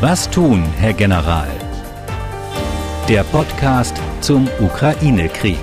Was 0.00 0.28
tun, 0.28 0.64
Herr 0.76 0.92
General? 0.92 1.48
Der 3.08 3.22
Podcast 3.22 3.96
zum 4.20 4.48
Ukraine-Krieg. 4.60 5.56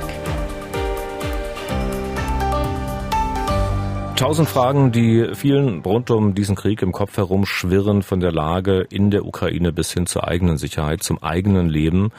Tausend 4.15 4.47
Fragen, 4.47 4.91
die 4.91 5.35
vielen 5.35 5.81
rund 5.81 6.09
um 6.11 6.33
diesen 6.33 6.55
Krieg 6.55 6.81
im 6.81 6.91
Kopf 6.91 7.17
herumschwirren, 7.17 8.03
von 8.03 8.19
der 8.21 8.31
Lage 8.31 8.87
in 8.89 9.11
der 9.11 9.25
Ukraine 9.25 9.73
bis 9.73 9.91
hin 9.91 10.05
zur 10.05 10.27
eigenen 10.27 10.57
Sicherheit, 10.57 11.03
zum 11.03 11.21
eigenen 11.21 11.67
Leben. 11.69 12.11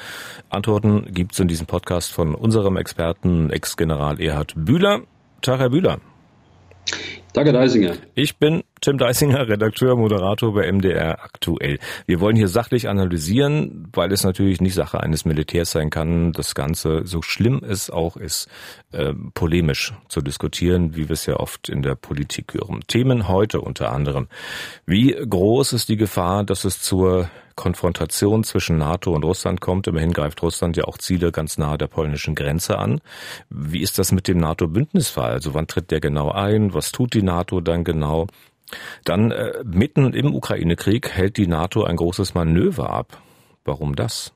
Antworten 0.50 1.06
gibt 1.12 1.32
es 1.32 1.40
in 1.40 1.48
diesem 1.48 1.66
Podcast 1.66 2.12
von 2.12 2.34
unserem 2.34 2.76
Experten, 2.76 3.50
Ex-General 3.50 4.20
Erhard 4.20 4.52
Bühler. 4.54 5.00
Tag, 5.40 5.60
Herr 5.60 5.70
Bühler. 5.70 5.98
Danke, 7.32 7.52
Deisinger. 7.54 7.94
Ich 8.14 8.36
bin 8.36 8.62
Tim 8.82 8.98
Deisinger, 8.98 9.48
Redakteur, 9.48 9.96
Moderator 9.96 10.52
bei 10.52 10.70
MDR 10.70 11.24
aktuell. 11.24 11.78
Wir 12.04 12.20
wollen 12.20 12.36
hier 12.36 12.48
sachlich 12.48 12.90
analysieren, 12.90 13.88
weil 13.94 14.12
es 14.12 14.22
natürlich 14.22 14.60
nicht 14.60 14.74
Sache 14.74 15.00
eines 15.00 15.24
Militärs 15.24 15.70
sein 15.70 15.88
kann, 15.88 16.32
das 16.32 16.54
Ganze, 16.54 17.06
so 17.06 17.22
schlimm 17.22 17.62
es 17.66 17.88
auch 17.88 18.18
ist, 18.18 18.48
äh, 18.90 19.14
polemisch 19.32 19.94
zu 20.08 20.20
diskutieren, 20.20 20.94
wie 20.94 21.08
wir 21.08 21.14
es 21.14 21.24
ja 21.24 21.36
oft 21.36 21.70
in 21.70 21.80
der 21.80 21.94
Politik 21.94 22.52
hören. 22.52 22.80
Themen 22.86 23.28
heute 23.28 23.62
unter 23.62 23.92
anderem. 23.92 24.28
Wie 24.84 25.12
groß 25.12 25.72
ist 25.72 25.88
die 25.88 25.96
Gefahr, 25.96 26.44
dass 26.44 26.64
es 26.64 26.82
zur 26.82 27.30
Konfrontation 27.56 28.44
zwischen 28.44 28.78
NATO 28.78 29.14
und 29.14 29.24
Russland 29.24 29.60
kommt. 29.60 29.86
Immerhin 29.86 30.12
greift 30.12 30.42
Russland 30.42 30.76
ja 30.76 30.84
auch 30.84 30.98
Ziele 30.98 31.32
ganz 31.32 31.58
nahe 31.58 31.78
der 31.78 31.86
polnischen 31.86 32.34
Grenze 32.34 32.78
an. 32.78 33.00
Wie 33.50 33.80
ist 33.80 33.98
das 33.98 34.12
mit 34.12 34.28
dem 34.28 34.38
NATO-Bündnisfall? 34.38 35.32
Also 35.32 35.54
wann 35.54 35.66
tritt 35.66 35.90
der 35.90 36.00
genau 36.00 36.30
ein? 36.30 36.74
Was 36.74 36.92
tut 36.92 37.14
die 37.14 37.21
NATO 37.22 37.60
dann 37.60 37.84
genau? 37.84 38.26
Dann 39.04 39.30
äh, 39.30 39.62
mitten 39.64 40.12
im 40.14 40.34
Ukraine-Krieg 40.34 41.10
hält 41.10 41.36
die 41.36 41.46
NATO 41.46 41.84
ein 41.84 41.96
großes 41.96 42.34
Manöver 42.34 42.90
ab. 42.90 43.22
Warum 43.64 43.94
das? 43.94 44.32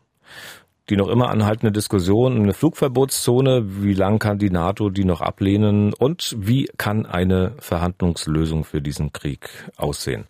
Die 0.88 0.96
noch 0.96 1.08
immer 1.08 1.30
anhaltende 1.30 1.72
Diskussion, 1.72 2.40
eine 2.42 2.52
Flugverbotszone, 2.52 3.82
wie 3.82 3.94
lang 3.94 4.18
kann 4.18 4.38
die 4.38 4.50
NATO 4.50 4.88
die 4.88 5.04
noch 5.04 5.20
ablehnen 5.20 5.92
und 5.92 6.36
wie 6.38 6.68
kann 6.76 7.06
eine 7.06 7.54
Verhandlungslösung 7.58 8.64
für 8.64 8.80
diesen 8.80 9.12
Krieg 9.12 9.48
aussehen. 9.76 10.26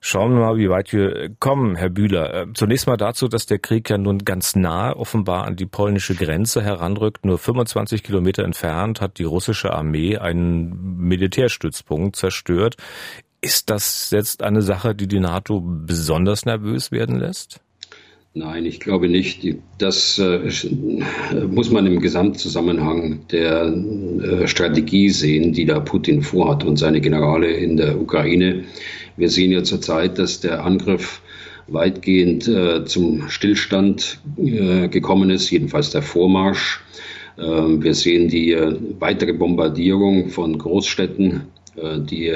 Schauen 0.00 0.34
wir 0.34 0.40
mal, 0.40 0.56
wie 0.56 0.70
weit 0.70 0.92
wir 0.92 1.30
kommen, 1.40 1.74
Herr 1.74 1.90
Bühler. 1.90 2.32
Äh, 2.32 2.46
zunächst 2.54 2.86
mal 2.86 2.96
dazu, 2.96 3.26
dass 3.26 3.46
der 3.46 3.58
Krieg 3.58 3.90
ja 3.90 3.98
nun 3.98 4.20
ganz 4.20 4.54
nah 4.54 4.94
offenbar 4.94 5.44
an 5.44 5.56
die 5.56 5.66
polnische 5.66 6.14
Grenze 6.14 6.62
heranrückt. 6.62 7.24
Nur 7.24 7.38
25 7.38 8.04
Kilometer 8.04 8.44
entfernt 8.44 9.00
hat 9.00 9.18
die 9.18 9.24
russische 9.24 9.72
Armee 9.72 10.16
einen 10.16 10.98
Militärstützpunkt 10.98 12.14
zerstört. 12.14 12.76
Ist 13.40 13.70
das 13.70 14.10
jetzt 14.10 14.42
eine 14.42 14.62
Sache, 14.62 14.94
die 14.94 15.08
die 15.08 15.20
NATO 15.20 15.60
besonders 15.60 16.44
nervös 16.44 16.92
werden 16.92 17.18
lässt? 17.18 17.60
Nein, 18.34 18.66
ich 18.66 18.78
glaube 18.78 19.08
nicht. 19.08 19.46
Das 19.78 20.18
äh, 20.18 20.50
muss 21.50 21.70
man 21.70 21.86
im 21.86 21.98
Gesamtzusammenhang 21.98 23.26
der 23.32 23.64
äh, 23.64 24.46
Strategie 24.46 25.08
sehen, 25.08 25.52
die 25.52 25.64
da 25.64 25.80
Putin 25.80 26.22
vorhat 26.22 26.62
und 26.62 26.76
seine 26.76 27.00
Generale 27.00 27.50
in 27.50 27.76
der 27.76 28.00
Ukraine. 28.00 28.64
Wir 29.16 29.30
sehen 29.30 29.50
ja 29.50 29.62
zurzeit, 29.64 30.18
dass 30.18 30.40
der 30.40 30.64
Angriff 30.64 31.22
weitgehend 31.68 32.46
äh, 32.48 32.84
zum 32.84 33.28
Stillstand 33.28 34.20
gekommen 34.36 35.30
ist, 35.30 35.50
jedenfalls 35.50 35.90
der 35.90 36.02
Vormarsch. 36.02 36.80
Ähm, 37.38 37.82
wir 37.82 37.94
sehen 37.94 38.28
die 38.28 38.56
weitere 38.98 39.32
Bombardierung 39.32 40.28
von 40.28 40.56
Großstädten. 40.58 41.42
Die, 42.10 42.32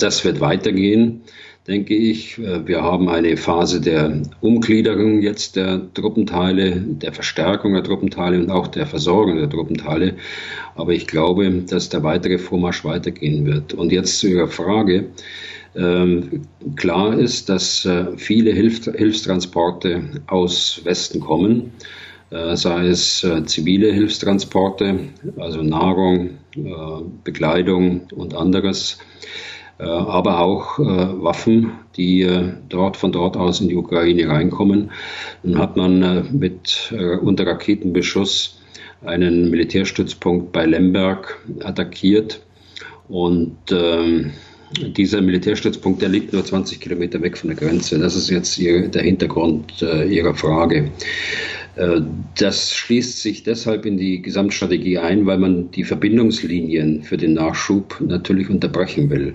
das 0.00 0.24
wird 0.24 0.40
weitergehen 0.40 1.20
denke 1.68 1.94
ich. 1.94 2.38
Äh, 2.38 2.66
wir 2.66 2.82
haben 2.82 3.08
eine 3.08 3.36
Phase 3.36 3.80
der 3.80 4.22
Umgliederung 4.40 5.20
jetzt 5.20 5.56
der 5.56 5.82
Truppenteile, 5.94 6.80
der 6.80 7.12
Verstärkung 7.12 7.74
der 7.74 7.84
Truppenteile 7.84 8.38
und 8.38 8.50
auch 8.50 8.66
der 8.66 8.86
Versorgung 8.86 9.36
der 9.36 9.50
Truppenteile. 9.50 10.14
Aber 10.74 10.92
ich 10.92 11.06
glaube, 11.06 11.50
dass 11.68 11.90
der 11.90 12.02
weitere 12.02 12.38
Vormarsch 12.38 12.84
weitergehen 12.84 13.44
wird. 13.46 13.74
Und 13.74 13.92
jetzt 13.92 14.18
zu 14.18 14.28
Ihrer 14.28 14.48
Frage. 14.48 15.06
Ähm, 15.76 16.42
klar 16.76 17.16
ist, 17.16 17.48
dass 17.48 17.84
äh, 17.84 18.06
viele 18.16 18.52
Hilf 18.52 18.84
Hilfstransporte 18.84 20.02
aus 20.26 20.80
Westen 20.84 21.20
kommen, 21.20 21.72
äh, 22.30 22.56
sei 22.56 22.86
es 22.88 23.24
zivile 23.44 23.92
Hilfstransporte, 23.92 24.98
also 25.36 25.62
Nahrung, 25.62 26.30
Bekleidung 27.22 28.08
und 28.14 28.34
anderes. 28.34 28.98
Äh, 29.78 29.84
aber 29.84 30.40
auch 30.40 30.78
äh, 30.78 30.82
Waffen, 30.82 31.72
die 31.96 32.22
äh, 32.22 32.52
dort 32.68 32.96
von 32.96 33.12
dort 33.12 33.36
aus 33.36 33.60
in 33.60 33.68
die 33.68 33.76
Ukraine 33.76 34.28
reinkommen. 34.28 34.90
Dann 35.42 35.58
hat 35.58 35.76
man 35.76 36.36
mit 36.36 36.92
unter 37.22 37.46
Raketenbeschuss 37.46 38.60
einen 39.04 39.50
Militärstützpunkt 39.50 40.52
bei 40.52 40.66
Lemberg 40.66 41.38
attackiert 41.60 42.40
und 43.08 43.56
ähm, 43.70 44.32
dieser 44.76 45.22
Militärstützpunkt, 45.22 46.02
der 46.02 46.10
liegt 46.10 46.32
nur 46.32 46.44
20 46.44 46.80
Kilometer 46.80 47.22
weg 47.22 47.38
von 47.38 47.48
der 47.48 47.56
Grenze. 47.56 47.98
Das 47.98 48.16
ist 48.16 48.28
jetzt 48.28 48.58
ihr, 48.58 48.88
der 48.88 49.02
Hintergrund 49.02 49.80
äh, 49.80 50.04
Ihrer 50.04 50.34
Frage. 50.34 50.90
Äh, 51.78 52.00
das 52.36 52.74
schließt 52.74 53.22
sich 53.22 53.44
deshalb 53.44 53.86
in 53.86 53.96
die 53.96 54.20
Gesamtstrategie 54.20 54.98
ein, 54.98 55.26
weil 55.26 55.38
man 55.38 55.70
die 55.70 55.84
Verbindungslinien 55.84 57.02
für 57.02 57.16
den 57.16 57.34
Nachschub 57.34 57.96
natürlich 58.00 58.50
unterbrechen 58.50 59.10
will. 59.10 59.34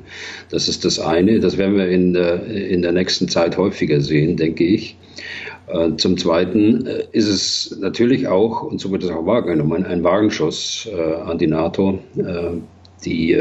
Das 0.50 0.68
ist 0.68 0.86
das 0.86 1.00
eine. 1.00 1.40
Das 1.40 1.58
werden 1.58 1.78
wir 1.78 1.88
in 1.88 2.14
der, 2.14 2.46
in 2.46 2.82
der 2.82 2.92
nächsten 2.92 3.30
Zeit 3.30 3.58
häufiger 3.58 4.02
sehen, 4.02 4.36
denke 4.38 4.66
ich. 4.66 4.98
Äh, 5.68 5.96
zum 5.96 6.18
Zweiten 6.18 6.86
äh, 6.86 7.04
ist 7.14 7.30
es 7.30 7.78
natürlich 7.80 8.28
auch, 8.28 8.64
und 8.64 8.80
so 8.80 8.92
wird 8.92 9.04
es 9.04 9.10
auch 9.10 9.26
wahrgenommen, 9.26 9.86
ein 9.86 10.04
Warnschuss 10.04 10.90
an 11.26 11.38
die 11.38 11.48
NATO, 11.48 12.00
die, 13.06 13.38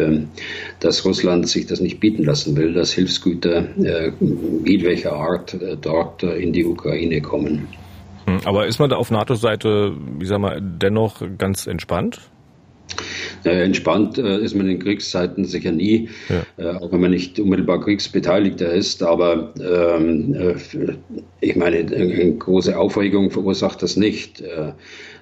dass 0.80 1.04
Russland 1.04 1.48
sich 1.48 1.66
das 1.66 1.80
nicht 1.80 2.00
bieten 2.00 2.24
lassen 2.24 2.56
will, 2.56 2.72
dass 2.72 2.92
Hilfsgüter 2.92 3.64
jedwelcher 4.64 5.12
Art 5.12 5.56
dort 5.80 6.22
in 6.22 6.52
die 6.52 6.64
Ukraine 6.64 7.20
kommen. 7.20 7.68
Hm, 8.32 8.40
aber 8.44 8.66
ist 8.66 8.78
man 8.78 8.90
da 8.90 8.96
auf 8.96 9.10
NATO-Seite, 9.10 9.94
wie 10.18 10.26
sag 10.26 10.40
mal, 10.40 10.60
dennoch 10.60 11.22
ganz 11.38 11.66
entspannt? 11.66 12.20
Entspannt 13.44 14.18
äh, 14.18 14.38
ist 14.38 14.54
man 14.54 14.68
in 14.68 14.78
Kriegszeiten 14.78 15.44
sicher 15.44 15.72
nie, 15.72 16.08
ja. 16.28 16.44
äh, 16.64 16.76
auch 16.76 16.92
wenn 16.92 17.00
man 17.00 17.10
nicht 17.10 17.40
unmittelbar 17.40 17.80
Kriegsbeteiligter 17.80 18.72
ist. 18.72 19.02
Aber 19.02 19.52
ähm, 19.60 20.34
äh, 20.34 20.54
ich 21.40 21.56
meine, 21.56 21.78
eine 21.78 22.34
große 22.36 22.76
Aufregung 22.76 23.30
verursacht 23.30 23.82
das 23.82 23.96
nicht. 23.96 24.42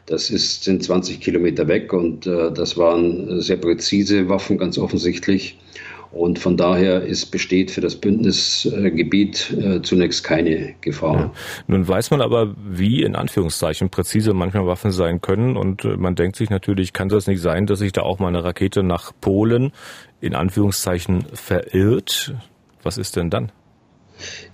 Das 0.06 0.30
ist, 0.30 0.64
sind 0.64 0.82
20 0.82 1.20
Kilometer 1.20 1.68
weg 1.68 1.92
und 1.92 2.26
das 2.26 2.76
waren 2.76 3.40
sehr 3.40 3.56
präzise 3.56 4.28
Waffen, 4.28 4.58
ganz 4.58 4.76
offensichtlich. 4.76 5.56
Und 6.12 6.40
von 6.40 6.56
daher 6.56 7.02
ist, 7.02 7.26
besteht 7.26 7.70
für 7.70 7.80
das 7.80 7.94
Bündnisgebiet 7.96 9.52
äh, 9.52 9.80
zunächst 9.82 10.24
keine 10.24 10.74
Gefahr. 10.80 11.16
Ja. 11.16 11.32
Nun 11.68 11.86
weiß 11.86 12.10
man 12.10 12.20
aber, 12.20 12.54
wie 12.56 13.02
in 13.02 13.14
Anführungszeichen 13.14 13.90
präzise 13.90 14.34
manchmal 14.34 14.66
Waffen 14.66 14.90
sein 14.90 15.20
können. 15.20 15.56
Und 15.56 15.84
äh, 15.84 15.96
man 15.96 16.16
denkt 16.16 16.36
sich 16.36 16.50
natürlich, 16.50 16.92
kann 16.92 17.08
das 17.08 17.28
nicht 17.28 17.40
sein, 17.40 17.66
dass 17.66 17.78
sich 17.78 17.92
da 17.92 18.02
auch 18.02 18.18
mal 18.18 18.28
eine 18.28 18.42
Rakete 18.42 18.82
nach 18.82 19.12
Polen 19.20 19.72
in 20.20 20.34
Anführungszeichen 20.34 21.26
verirrt? 21.32 22.34
Was 22.82 22.98
ist 22.98 23.14
denn 23.16 23.30
dann? 23.30 23.52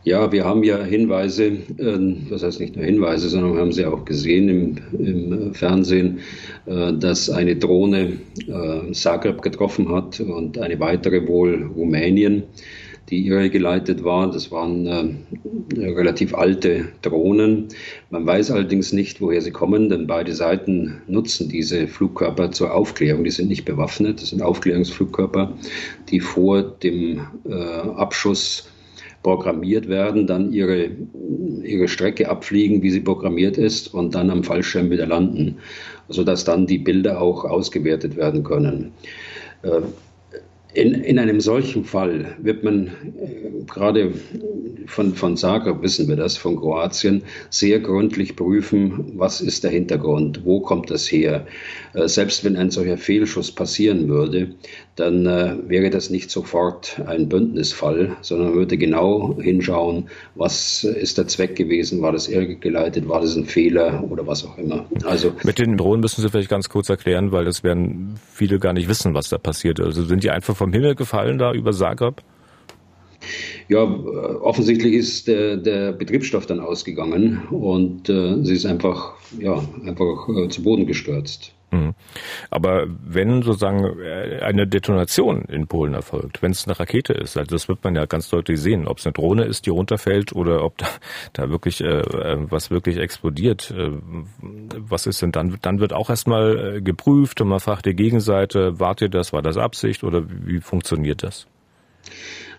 Ja, 0.05 0.31
wir 0.31 0.45
haben 0.45 0.63
ja 0.63 0.83
Hinweise, 0.83 1.47
äh, 1.47 1.99
das 2.31 2.43
heißt 2.43 2.61
nicht 2.61 2.77
nur 2.77 2.85
Hinweise, 2.85 3.29
sondern 3.29 3.55
wir 3.55 3.61
haben 3.61 3.73
sie 3.73 3.87
auch 3.87 4.05
gesehen 4.05 4.49
im, 4.49 4.77
im 4.99 5.55
Fernsehen, 5.55 6.21
äh, 6.67 6.93
dass 6.93 7.31
eine 7.31 7.57
Drohne 7.57 8.19
äh, 8.47 8.93
Zagreb 8.93 9.43
getroffen 9.43 9.93
hat 9.93 10.21
und 10.21 10.59
eine 10.59 10.79
weitere 10.81 11.27
wohl 11.27 11.71
Rumänien, 11.75 12.45
die 13.09 13.27
irregeleitet 13.27 14.05
war. 14.05 14.31
Das 14.31 14.51
waren 14.51 14.87
äh, 14.87 15.89
relativ 15.89 16.35
alte 16.35 16.89
Drohnen. 17.03 17.69
Man 18.11 18.27
weiß 18.27 18.51
allerdings 18.51 18.93
nicht, 18.93 19.21
woher 19.21 19.41
sie 19.41 19.53
kommen, 19.53 19.89
denn 19.89 20.07
beide 20.07 20.35
Seiten 20.35 21.03
nutzen 21.07 21.49
diese 21.49 21.89
Flugkörper 21.89 22.53
zur 22.53 22.75
Aufklärung. 22.75 23.25
Die 23.25 23.31
sind 23.31 23.49
nicht 23.49 23.65
bewaffnet, 23.65 24.23
das 24.23 24.31
sind 24.31 24.43
Aufklärungsflugkörper, 24.43 25.53
die 26.09 26.21
vor 26.21 26.63
dem 26.63 27.21
Abschuss 27.97 28.69
programmiert 29.27 29.89
werden, 29.89 30.29
dann 30.29 30.53
ihre, 30.53 30.89
ihre 31.65 31.89
Strecke 31.89 32.29
abfliegen, 32.29 32.81
wie 32.83 32.93
sie 32.93 33.01
programmiert 33.01 33.59
ist, 33.59 33.93
und 33.93 34.15
dann 34.15 34.31
am 34.31 34.45
Fallschirm 34.45 34.89
wieder 34.89 35.05
landen, 35.05 35.57
sodass 36.09 36.45
dann 36.45 36.69
die 36.69 36.79
Bilder 36.79 37.21
auch 37.21 37.45
ausgewertet 37.45 38.17
werden 38.17 38.45
können. 38.45 38.93
In, 40.77 40.93
in 40.93 41.19
einem 41.19 41.41
solchen 41.41 41.85
Fall 41.87 42.37
wird 42.39 42.63
man 42.63 42.89
äh, 42.89 43.65
gerade 43.67 44.13
von, 44.87 45.15
von 45.15 45.37
Zagreb 45.37 45.83
wissen 45.83 46.07
wir 46.07 46.17
das, 46.17 46.37
von 46.37 46.57
Kroatien, 46.57 47.23
sehr 47.49 47.81
gründlich 47.81 48.37
prüfen, 48.37 49.13
was 49.17 49.41
ist 49.41 49.65
der 49.65 49.71
Hintergrund, 49.71 50.45
wo 50.45 50.61
kommt 50.61 50.91
das 50.91 51.11
her. 51.11 51.47
Äh, 51.95 52.09
selbst 52.09 52.45
wenn 52.45 52.57
ein 52.57 52.71
solcher 52.71 52.99
Fehlschuss 52.99 53.53
passieren 53.53 54.09
würde, 54.09 54.55
dann 54.97 55.27
äh, 55.27 55.57
wäre 55.67 55.91
das 55.91 56.11
nicht 56.11 56.31
sofort 56.31 57.01
ein 57.07 57.29
Bündnisfall, 57.29 58.17
sondern 58.23 58.49
man 58.49 58.57
würde 58.57 58.77
genau 58.79 59.37
hinschauen, 59.41 60.09
was 60.35 60.85
ist 60.85 61.19
der 61.19 61.27
Zweck 61.27 61.57
gewesen, 61.57 62.01
war 62.03 62.13
das 62.13 62.29
irregeleitet, 62.29 63.09
war 63.09 63.21
das 63.21 63.37
ein 63.37 63.45
Fehler 63.45 64.05
oder 64.11 64.27
was 64.27 64.45
auch 64.45 64.57
immer. 64.59 64.87
Also 65.05 65.33
Mit 65.45 65.59
den 65.59 65.77
Drohnen 65.77 66.01
müssen 66.01 66.23
Sie 66.23 66.29
vielleicht 66.29 66.49
ganz 66.49 66.69
kurz 66.69 66.89
erklären, 66.89 67.33
weil 67.33 67.45
das 67.45 67.63
werden 67.63 68.19
viele 68.33 68.59
gar 68.59 68.73
nicht 68.73 68.89
wissen, 68.89 69.15
was 69.15 69.29
da 69.29 69.39
passiert. 69.39 69.81
Also 69.81 70.05
sind 70.05 70.23
die 70.23 70.31
einfach 70.31 70.57
vom 70.67 70.73
Himmel 70.73 70.97
gefallen 70.97 71.39
da 71.39 71.53
über 71.53 71.73
Zagreb? 71.73 72.23
Ja, 73.69 73.85
offensichtlich 73.85 74.95
ist 74.95 75.29
der, 75.29 75.57
der 75.57 75.93
Betriebsstoff 75.93 76.47
dann 76.47 76.59
ausgegangen 76.59 77.43
und 77.51 78.09
äh, 78.09 78.43
sie 78.43 78.55
ist 78.55 78.67
einfach, 78.67 79.15
ja, 79.39 79.63
einfach 79.85 80.29
äh, 80.29 80.49
zu 80.49 80.65
Boden 80.65 80.87
gestürzt. 80.87 81.53
Mhm. 81.71 81.95
Aber 82.51 82.87
wenn 82.89 83.43
sozusagen 83.43 84.01
äh, 84.01 84.41
eine 84.41 84.67
Detonation 84.67 85.43
in 85.47 85.67
Polen 85.67 85.95
erfolgt, 85.95 86.43
wenn 86.43 86.53
es 86.53 86.67
eine 86.67 86.79
Rakete 86.79 87.13
ist, 87.13 87.37
also 87.37 87.55
das 87.55 87.69
wird 87.69 87.83
man 87.83 87.97
ja 87.97 88.07
ganz 88.07 88.29
deutlich 88.29 88.61
sehen, 88.61 88.87
ob 88.87 88.99
es 88.99 89.07
eine 89.07 89.13
Drohne 89.13 89.45
ist, 89.45 89.67
die 89.67 89.71
runterfällt 89.71 90.33
oder 90.33 90.63
ob 90.65 90.79
da, 90.79 90.87
da 91.33 91.51
wirklich 91.51 91.81
äh, 91.81 92.01
äh 92.01 92.37
was 92.49 92.71
wirklich 92.71 92.99
explodiert. 92.99 93.73
Äh, 93.77 93.91
was 94.41 95.07
ist 95.07 95.23
denn 95.23 95.33
dann? 95.33 95.59
Dann 95.63 95.81
wird 95.81 95.93
auch 95.93 96.11
erstmal 96.11 96.81
geprüft 96.83 97.41
und 97.41 97.49
man 97.49 97.61
fragt 97.61 97.87
die 97.87 97.95
Gegenseite, 97.95 98.79
wart 98.79 99.01
ihr 99.01 99.09
das, 99.09 99.33
war 99.33 99.43
das 99.43 99.57
Absicht 99.57 100.05
oder 100.05 100.23
wie 100.29 100.61
funktioniert 100.61 101.23
das? 101.23 101.47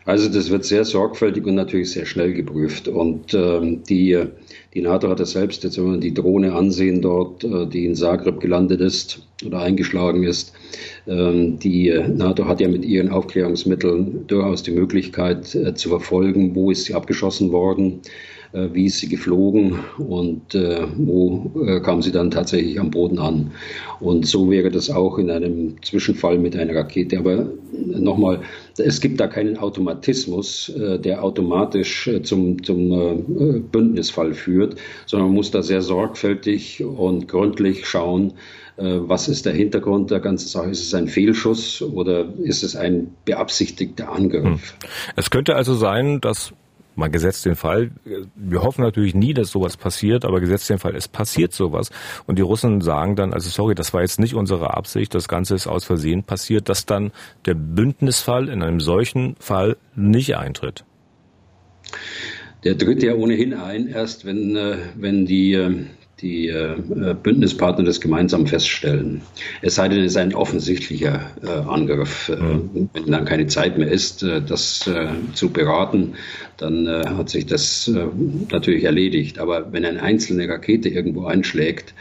Also 0.07 0.29
das 0.29 0.49
wird 0.49 0.63
sehr 0.63 0.85
sorgfältig 0.85 1.45
und 1.45 1.55
natürlich 1.55 1.91
sehr 1.91 2.05
schnell 2.05 2.31
geprüft. 2.33 2.87
Und 2.87 3.33
ähm, 3.33 3.83
die, 3.83 4.17
die 4.73 4.81
NATO 4.81 5.09
hat 5.09 5.19
das 5.19 5.31
selbst, 5.31 5.65
jetzt 5.65 5.77
wenn 5.77 5.91
wir 5.91 5.99
die 5.99 6.13
Drohne 6.13 6.53
ansehen 6.53 7.01
dort, 7.01 7.43
äh, 7.43 7.67
die 7.67 7.85
in 7.85 7.93
Zagreb 7.93 8.39
gelandet 8.39 8.79
ist 8.79 9.21
oder 9.45 9.59
eingeschlagen 9.59 10.23
ist, 10.23 10.53
ähm, 11.07 11.59
die 11.59 11.93
NATO 12.07 12.45
hat 12.45 12.61
ja 12.61 12.69
mit 12.69 12.85
ihren 12.85 13.09
Aufklärungsmitteln 13.09 14.25
durchaus 14.27 14.63
die 14.63 14.71
Möglichkeit 14.71 15.53
äh, 15.53 15.73
zu 15.75 15.89
verfolgen, 15.89 16.55
wo 16.55 16.71
ist 16.71 16.85
sie 16.85 16.93
abgeschossen 16.93 17.51
worden 17.51 17.99
äh, 18.53 18.69
wie 18.71 18.85
ist 18.85 18.99
sie 18.99 19.09
geflogen 19.09 19.79
und 19.97 20.55
äh, 20.55 20.87
wo 20.95 21.51
äh, 21.65 21.81
kam 21.81 22.01
sie 22.01 22.13
dann 22.13 22.31
tatsächlich 22.31 22.79
am 22.79 22.91
Boden 22.91 23.19
an. 23.19 23.51
Und 23.99 24.25
so 24.25 24.49
wäre 24.49 24.71
das 24.71 24.89
auch 24.89 25.17
in 25.17 25.29
einem 25.29 25.75
Zwischenfall 25.81 26.37
mit 26.37 26.55
einer 26.55 26.75
Rakete. 26.75 27.19
Aber 27.19 27.47
nochmal, 27.85 28.39
es 28.77 29.01
gibt 29.01 29.19
da 29.19 29.27
keinen 29.27 29.57
Automatismus, 29.57 30.71
der 30.75 31.23
automatisch 31.23 32.09
zum, 32.23 32.63
zum 32.63 33.69
Bündnisfall 33.71 34.33
führt, 34.33 34.75
sondern 35.05 35.29
man 35.29 35.35
muss 35.35 35.51
da 35.51 35.63
sehr 35.63 35.81
sorgfältig 35.81 36.83
und 36.83 37.27
gründlich 37.27 37.87
schauen, 37.87 38.33
was 38.77 39.27
ist 39.27 39.45
der 39.47 39.53
Hintergrund 39.53 40.11
der 40.11 40.19
ganzen 40.19 40.47
Sache? 40.47 40.69
Ist 40.69 40.83
es 40.83 40.93
ein 40.93 41.07
Fehlschuss 41.07 41.81
oder 41.81 42.25
ist 42.43 42.63
es 42.63 42.75
ein 42.75 43.15
beabsichtigter 43.25 44.11
Angriff? 44.11 44.43
Hm. 44.43 44.59
Es 45.15 45.31
könnte 45.31 45.55
also 45.55 45.73
sein, 45.73 46.21
dass 46.21 46.53
mal 46.97 47.09
gesetzt 47.09 47.45
den 47.45 47.55
Fall, 47.55 47.91
wir 48.35 48.61
hoffen 48.63 48.81
natürlich 48.81 49.13
nie, 49.13 49.33
dass 49.33 49.51
sowas 49.51 49.77
passiert, 49.77 50.25
aber 50.25 50.39
gesetzt 50.39 50.69
den 50.69 50.79
Fall, 50.79 50.95
es 50.95 51.07
passiert 51.07 51.53
sowas. 51.53 51.91
Und 52.25 52.37
die 52.37 52.41
Russen 52.41 52.81
sagen 52.81 53.15
dann, 53.15 53.33
also 53.33 53.49
sorry, 53.49 53.75
das 53.75 53.93
war 53.93 54.01
jetzt 54.01 54.19
nicht 54.19 54.33
unsere 54.33 54.75
Absicht, 54.75 55.13
das 55.13 55.27
Ganze 55.27 55.55
ist 55.55 55.67
aus 55.67 55.85
Versehen 55.85 56.23
passiert, 56.23 56.69
dass 56.69 56.85
dann 56.85 57.11
der 57.45 57.53
Bündnisfall 57.53 58.49
in 58.49 58.63
einem 58.63 58.79
solchen 58.79 59.35
Fall 59.39 59.77
nicht 59.95 60.35
eintritt. 60.35 60.83
Der 62.63 62.77
tritt 62.77 63.03
ja 63.03 63.13
ohnehin 63.13 63.53
ein, 63.53 63.87
erst 63.87 64.25
wenn, 64.25 64.55
äh, 64.55 64.77
wenn 64.95 65.25
die 65.25 65.53
äh, 65.53 65.85
die 66.21 66.47
äh, 66.47 66.75
Bündnispartner 67.21 67.85
das 67.85 68.01
gemeinsam 68.01 68.47
feststellen. 68.47 69.21
Es 69.61 69.75
sei 69.75 69.87
denn, 69.87 69.99
es 69.99 70.11
ist 70.11 70.17
ein 70.17 70.33
offensichtlicher 70.33 71.31
äh, 71.43 71.47
Angriff. 71.47 72.29
Äh, 72.29 72.35
mhm. 72.35 72.89
Wenn 72.93 73.11
dann 73.11 73.25
keine 73.25 73.47
Zeit 73.47 73.77
mehr 73.77 73.91
ist, 73.91 74.23
äh, 74.23 74.41
das 74.41 74.87
äh, 74.87 75.09
zu 75.33 75.49
beraten, 75.49 76.15
dann 76.57 76.87
äh, 76.87 77.03
hat 77.05 77.29
sich 77.29 77.45
das 77.45 77.91
natürlich 78.51 78.83
erledigt. 78.83 79.37
Aber 79.37 79.71
wenn 79.71 79.85
eine 79.85 80.01
einzelne 80.01 80.49
Rakete 80.49 80.89
irgendwo 80.89 81.25
einschlägt, 81.25 81.93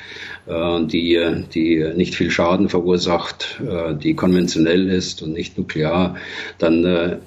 die, 0.49 1.45
die 1.53 1.93
nicht 1.97 2.15
viel 2.15 2.31
Schaden 2.31 2.69
verursacht, 2.69 3.61
die 4.03 4.15
konventionell 4.15 4.89
ist 4.89 5.23
und 5.23 5.33
nicht 5.33 5.59
nuklear, 5.59 6.17
dann 6.59 7.19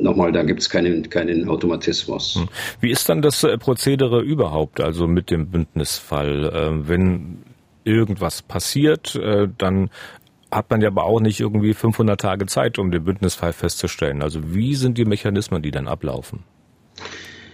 nochmal, 0.00 0.30
da 0.30 0.44
gibt 0.44 0.60
es 0.60 0.70
keinen, 0.70 1.10
keinen 1.10 1.48
Automatismus. 1.48 2.36
Mhm. 2.36 2.48
Wie 2.80 2.90
ist 2.90 3.08
dann 3.08 3.20
das 3.20 3.44
Prozedere 3.58 4.20
überhaupt, 4.20 4.80
also 4.80 5.08
mit 5.08 5.30
dem 5.30 5.48
Bündnisfall? 5.48 6.48
äh, 6.48 6.88
wenn 6.88 7.38
irgendwas 7.84 8.42
passiert, 8.42 9.14
äh, 9.14 9.48
dann 9.56 9.90
hat 10.50 10.70
man 10.70 10.80
ja 10.80 10.88
aber 10.88 11.04
auch 11.04 11.20
nicht 11.20 11.40
irgendwie 11.40 11.74
500 11.74 12.20
Tage 12.20 12.46
Zeit, 12.46 12.78
um 12.78 12.90
den 12.90 13.04
Bündnisfall 13.04 13.52
festzustellen. 13.52 14.22
Also 14.22 14.54
wie 14.54 14.74
sind 14.74 14.96
die 14.96 15.04
Mechanismen, 15.04 15.62
die 15.62 15.70
dann 15.70 15.88
ablaufen? 15.88 16.40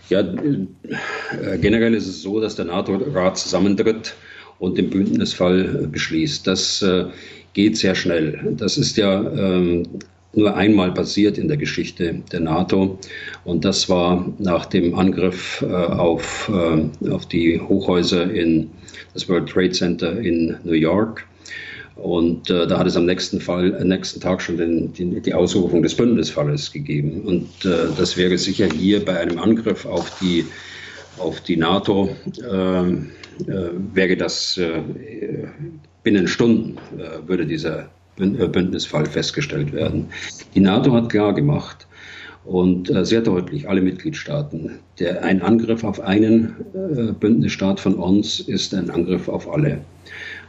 Ja, 0.08 0.20
äh, 0.20 1.58
generell 1.58 1.94
ist 1.94 2.06
es 2.06 2.22
so, 2.22 2.40
dass 2.40 2.56
der 2.56 2.66
NATO-Rat 2.66 3.38
zusammentritt 3.38 4.14
und 4.58 4.78
den 4.78 4.90
Bündnisfall 4.90 5.88
beschließt. 5.90 6.46
Das 6.46 6.82
äh, 6.82 7.06
geht 7.52 7.76
sehr 7.76 7.94
schnell. 7.94 8.54
Das 8.56 8.76
ist 8.76 8.96
ja 8.96 9.20
ähm, 9.22 9.84
nur 10.36 10.56
einmal 10.56 10.92
passiert 10.92 11.38
in 11.38 11.48
der 11.48 11.56
Geschichte 11.56 12.22
der 12.32 12.40
NATO. 12.40 12.98
Und 13.44 13.64
das 13.64 13.88
war 13.88 14.32
nach 14.38 14.66
dem 14.66 14.94
Angriff 14.94 15.62
äh, 15.62 15.72
auf, 15.72 16.50
äh, 16.52 17.10
auf 17.10 17.26
die 17.26 17.60
Hochhäuser 17.60 18.30
in 18.30 18.70
das 19.12 19.28
World 19.28 19.48
Trade 19.48 19.70
Center 19.70 20.18
in 20.18 20.56
New 20.64 20.72
York. 20.72 21.24
Und 21.96 22.50
äh, 22.50 22.66
da 22.66 22.78
hat 22.78 22.88
es 22.88 22.96
am 22.96 23.06
nächsten, 23.06 23.40
Fall, 23.40 23.70
nächsten 23.84 24.20
Tag 24.20 24.42
schon 24.42 24.56
den, 24.56 24.92
den, 24.92 25.22
die 25.22 25.32
Ausrufung 25.32 25.82
des 25.82 25.94
Bündnisfalles 25.94 26.72
gegeben. 26.72 27.22
Und 27.24 27.48
das 27.62 28.16
wäre 28.16 28.36
sicher 28.36 28.66
hier 28.66 29.04
bei 29.04 29.20
einem 29.20 29.38
Angriff 29.38 29.86
auf 29.86 30.18
die, 30.18 30.44
auf 31.18 31.40
die 31.42 31.56
NATO, 31.56 32.08
ähm, 32.50 33.10
äh, 33.10 33.23
wäre 33.38 34.16
das 34.16 34.60
binnen 36.02 36.28
Stunden, 36.28 36.76
würde 37.26 37.46
dieser 37.46 37.88
äh, 38.18 38.46
Bündnisfall 38.48 39.06
festgestellt 39.06 39.72
werden. 39.72 40.06
Die 40.54 40.60
NATO 40.60 40.92
hat 40.92 41.10
klar 41.10 41.34
gemacht 41.34 41.86
und 42.44 42.90
äh, 42.90 43.04
sehr 43.04 43.22
deutlich 43.22 43.68
alle 43.68 43.80
Mitgliedstaaten, 43.80 44.78
der 44.98 45.24
ein 45.24 45.42
Angriff 45.42 45.82
auf 45.82 46.00
einen 46.00 46.54
äh, 46.74 47.12
Bündnisstaat 47.12 47.80
von 47.80 47.94
uns 47.94 48.40
ist 48.40 48.74
ein 48.74 48.90
Angriff 48.90 49.28
auf 49.28 49.50
alle. 49.50 49.80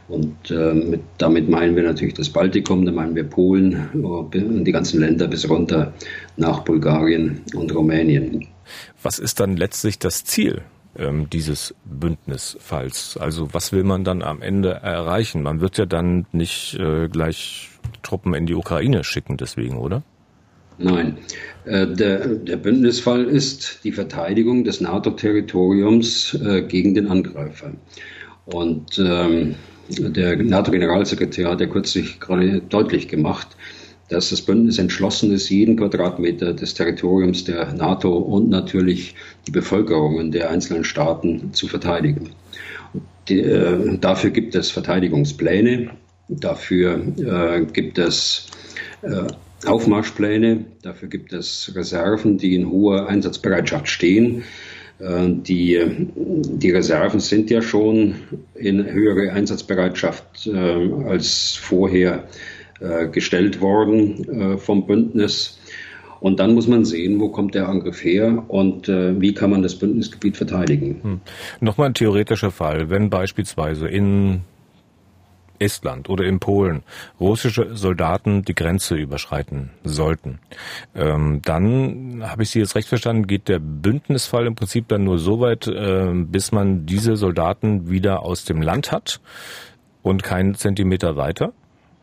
Und 0.08 0.52
äh, 0.52 0.74
mit, 0.74 1.00
damit 1.18 1.48
meinen 1.48 1.74
wir 1.74 1.82
natürlich 1.82 2.14
das 2.14 2.28
Baltikum, 2.28 2.86
da 2.86 2.92
meinen 2.92 3.16
wir 3.16 3.24
Polen 3.24 3.88
und 3.94 4.64
die 4.64 4.72
ganzen 4.72 5.00
Länder 5.00 5.26
bis 5.26 5.48
runter 5.48 5.92
nach 6.36 6.60
Bulgarien 6.60 7.40
und 7.56 7.74
Rumänien. 7.74 8.46
Was 9.02 9.18
ist 9.18 9.40
dann 9.40 9.56
letztlich 9.56 9.98
das 9.98 10.22
Ziel 10.22 10.62
ähm, 10.98 11.28
dieses 11.30 11.74
Bündnisfalls? 11.84 13.16
Also 13.16 13.52
was 13.52 13.72
will 13.72 13.84
man 13.84 14.04
dann 14.04 14.22
am 14.22 14.42
Ende 14.42 14.70
erreichen? 14.70 15.42
Man 15.42 15.60
wird 15.60 15.78
ja 15.78 15.86
dann 15.86 16.26
nicht 16.32 16.78
äh, 16.78 17.08
gleich 17.08 17.70
Truppen 18.02 18.34
in 18.34 18.46
die 18.46 18.54
Ukraine 18.54 19.04
schicken 19.04 19.36
deswegen, 19.36 19.76
oder? 19.76 20.02
Nein. 20.78 21.18
Äh, 21.64 21.86
der, 21.86 22.28
der 22.28 22.56
Bündnisfall 22.56 23.24
ist 23.24 23.80
die 23.84 23.92
Verteidigung 23.92 24.64
des 24.64 24.80
NATO-Territoriums 24.80 26.34
äh, 26.34 26.62
gegen 26.62 26.94
den 26.94 27.08
Angreifer. 27.08 27.72
Und 28.44 28.98
ähm, 28.98 29.54
der 29.88 30.36
NATO-Generalsekretär 30.36 31.50
hat 31.50 31.60
ja 31.60 31.66
kürzlich 31.66 32.20
gerade 32.20 32.60
deutlich 32.60 33.08
gemacht, 33.08 33.55
dass 34.08 34.30
das 34.30 34.42
Bündnis 34.42 34.78
entschlossen 34.78 35.32
ist, 35.32 35.48
jeden 35.48 35.76
Quadratmeter 35.76 36.52
des 36.52 36.74
Territoriums 36.74 37.44
der 37.44 37.72
NATO 37.72 38.16
und 38.16 38.48
natürlich 38.48 39.14
die 39.46 39.50
Bevölkerungen 39.50 40.30
der 40.30 40.50
einzelnen 40.50 40.84
Staaten 40.84 41.52
zu 41.52 41.66
verteidigen. 41.66 42.30
Die, 43.28 43.40
äh, 43.40 43.98
dafür 43.98 44.30
gibt 44.30 44.54
es 44.54 44.70
Verteidigungspläne, 44.70 45.90
dafür 46.28 47.00
äh, 47.18 47.64
gibt 47.72 47.98
es 47.98 48.46
äh, 49.02 49.26
Aufmarschpläne, 49.66 50.64
dafür 50.82 51.08
gibt 51.08 51.32
es 51.32 51.72
Reserven, 51.74 52.38
die 52.38 52.54
in 52.54 52.70
hoher 52.70 53.08
Einsatzbereitschaft 53.08 53.88
stehen. 53.88 54.44
Äh, 55.00 55.28
die, 55.28 55.80
die 56.14 56.70
Reserven 56.70 57.20
sind 57.20 57.50
ja 57.50 57.62
schon 57.62 58.14
in 58.54 58.84
höhere 58.84 59.32
Einsatzbereitschaft 59.32 60.46
äh, 60.46 60.92
als 61.08 61.54
vorher 61.54 62.24
gestellt 63.10 63.60
worden 63.60 64.28
äh, 64.28 64.58
vom 64.58 64.86
Bündnis. 64.86 65.58
Und 66.20 66.40
dann 66.40 66.54
muss 66.54 66.66
man 66.66 66.84
sehen, 66.84 67.20
wo 67.20 67.28
kommt 67.28 67.54
der 67.54 67.68
Angriff 67.68 68.02
her 68.02 68.44
und 68.48 68.88
äh, 68.88 69.20
wie 69.20 69.34
kann 69.34 69.50
man 69.50 69.62
das 69.62 69.76
Bündnisgebiet 69.76 70.36
verteidigen. 70.36 71.00
Hm. 71.02 71.20
Nochmal 71.60 71.88
ein 71.88 71.94
theoretischer 71.94 72.50
Fall, 72.50 72.90
wenn 72.90 73.10
beispielsweise 73.10 73.86
in 73.86 74.40
Estland 75.58 76.08
oder 76.08 76.24
in 76.24 76.38
Polen 76.38 76.82
russische 77.20 77.76
Soldaten 77.76 78.42
die 78.42 78.54
Grenze 78.54 78.96
überschreiten 78.96 79.70
sollten, 79.84 80.38
ähm, 80.94 81.40
dann 81.44 82.22
habe 82.24 82.42
ich 82.42 82.50
Sie 82.50 82.58
jetzt 82.58 82.74
recht 82.74 82.88
verstanden, 82.88 83.26
geht 83.26 83.48
der 83.48 83.58
Bündnisfall 83.58 84.46
im 84.46 84.54
Prinzip 84.54 84.88
dann 84.88 85.04
nur 85.04 85.18
so 85.18 85.40
weit, 85.40 85.66
äh, 85.66 86.12
bis 86.12 86.52
man 86.52 86.86
diese 86.86 87.16
Soldaten 87.16 87.90
wieder 87.90 88.22
aus 88.22 88.44
dem 88.44 88.62
Land 88.62 88.92
hat 88.92 89.20
und 90.02 90.22
keinen 90.22 90.54
Zentimeter 90.54 91.16
weiter? 91.16 91.52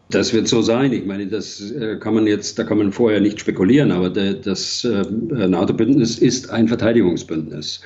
Das 0.10 0.34
wird 0.34 0.48
so 0.48 0.62
sein. 0.62 0.92
Ich 0.94 1.06
meine, 1.06 1.28
das 1.28 1.72
äh, 1.72 1.98
kann 1.98 2.14
man 2.14 2.28
jetzt, 2.28 2.60
da 2.60 2.64
kann 2.64 2.78
man 2.78 2.92
vorher 2.92 3.20
nicht 3.20 3.40
spekulieren, 3.40 3.92
aber 3.92 4.10
das 4.10 4.84
äh, 4.84 5.04
NATO-Bündnis 5.10 6.18
ist 6.20 6.50
ein 6.50 6.68
Verteidigungsbündnis. 6.68 7.82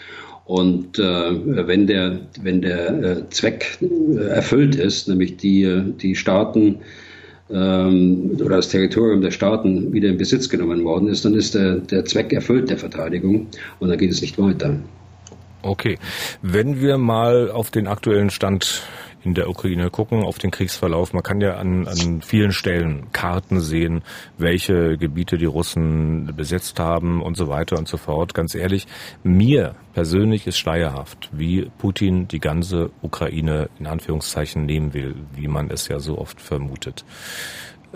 Und 0.45 0.97
äh, 0.97 1.67
wenn 1.67 1.87
der, 1.87 2.19
wenn 2.41 2.61
der 2.61 3.29
Zweck 3.31 3.79
erfüllt 4.29 4.75
ist, 4.75 5.09
nämlich 5.09 5.37
die, 5.37 5.93
die 6.01 6.15
Staaten 6.15 6.79
ähm, 7.49 8.31
oder 8.39 8.55
das 8.57 8.69
Territorium 8.69 9.21
der 9.21 9.31
Staaten 9.31 9.91
wieder 9.91 10.09
in 10.09 10.17
Besitz 10.17 10.47
genommen 10.49 10.83
worden 10.85 11.09
ist, 11.09 11.25
dann 11.25 11.33
ist 11.33 11.53
der, 11.53 11.75
der 11.75 12.05
Zweck 12.05 12.31
erfüllt 12.31 12.69
der 12.69 12.77
Verteidigung 12.77 13.47
und 13.79 13.89
dann 13.89 13.97
geht 13.97 14.11
es 14.11 14.21
nicht 14.21 14.39
weiter. 14.39 14.77
Okay. 15.63 15.97
Wenn 16.41 16.81
wir 16.81 16.97
mal 16.97 17.51
auf 17.51 17.69
den 17.71 17.87
aktuellen 17.87 18.29
Stand 18.29 18.83
in 19.27 19.33
der 19.33 19.49
Ukraine 19.49 19.89
gucken, 19.89 20.23
auf 20.23 20.39
den 20.39 20.51
Kriegsverlauf. 20.51 21.11
Man 21.11 21.21
kann 21.21 21.41
ja 21.41 21.57
an, 21.57 21.85
an 21.87 22.21
vielen 22.21 22.53
Stellen 22.53 23.11
Karten 23.11 23.59
sehen, 23.59 24.01
welche 24.37 24.97
Gebiete 24.97 25.37
die 25.37 25.45
Russen 25.45 26.33
besetzt 26.35 26.79
haben 26.79 27.21
und 27.21 27.35
so 27.35 27.49
weiter 27.49 27.77
und 27.77 27.89
so 27.89 27.97
fort. 27.97 28.33
Ganz 28.33 28.55
ehrlich, 28.55 28.87
mir 29.23 29.75
persönlich 29.93 30.47
ist 30.47 30.57
schleierhaft, 30.57 31.29
wie 31.33 31.69
Putin 31.77 32.27
die 32.29 32.39
ganze 32.39 32.89
Ukraine 33.01 33.69
in 33.79 33.87
Anführungszeichen 33.87 34.65
nehmen 34.65 34.93
will, 34.93 35.15
wie 35.33 35.49
man 35.49 35.69
es 35.69 35.89
ja 35.89 35.99
so 35.99 36.17
oft 36.17 36.39
vermutet. 36.41 37.03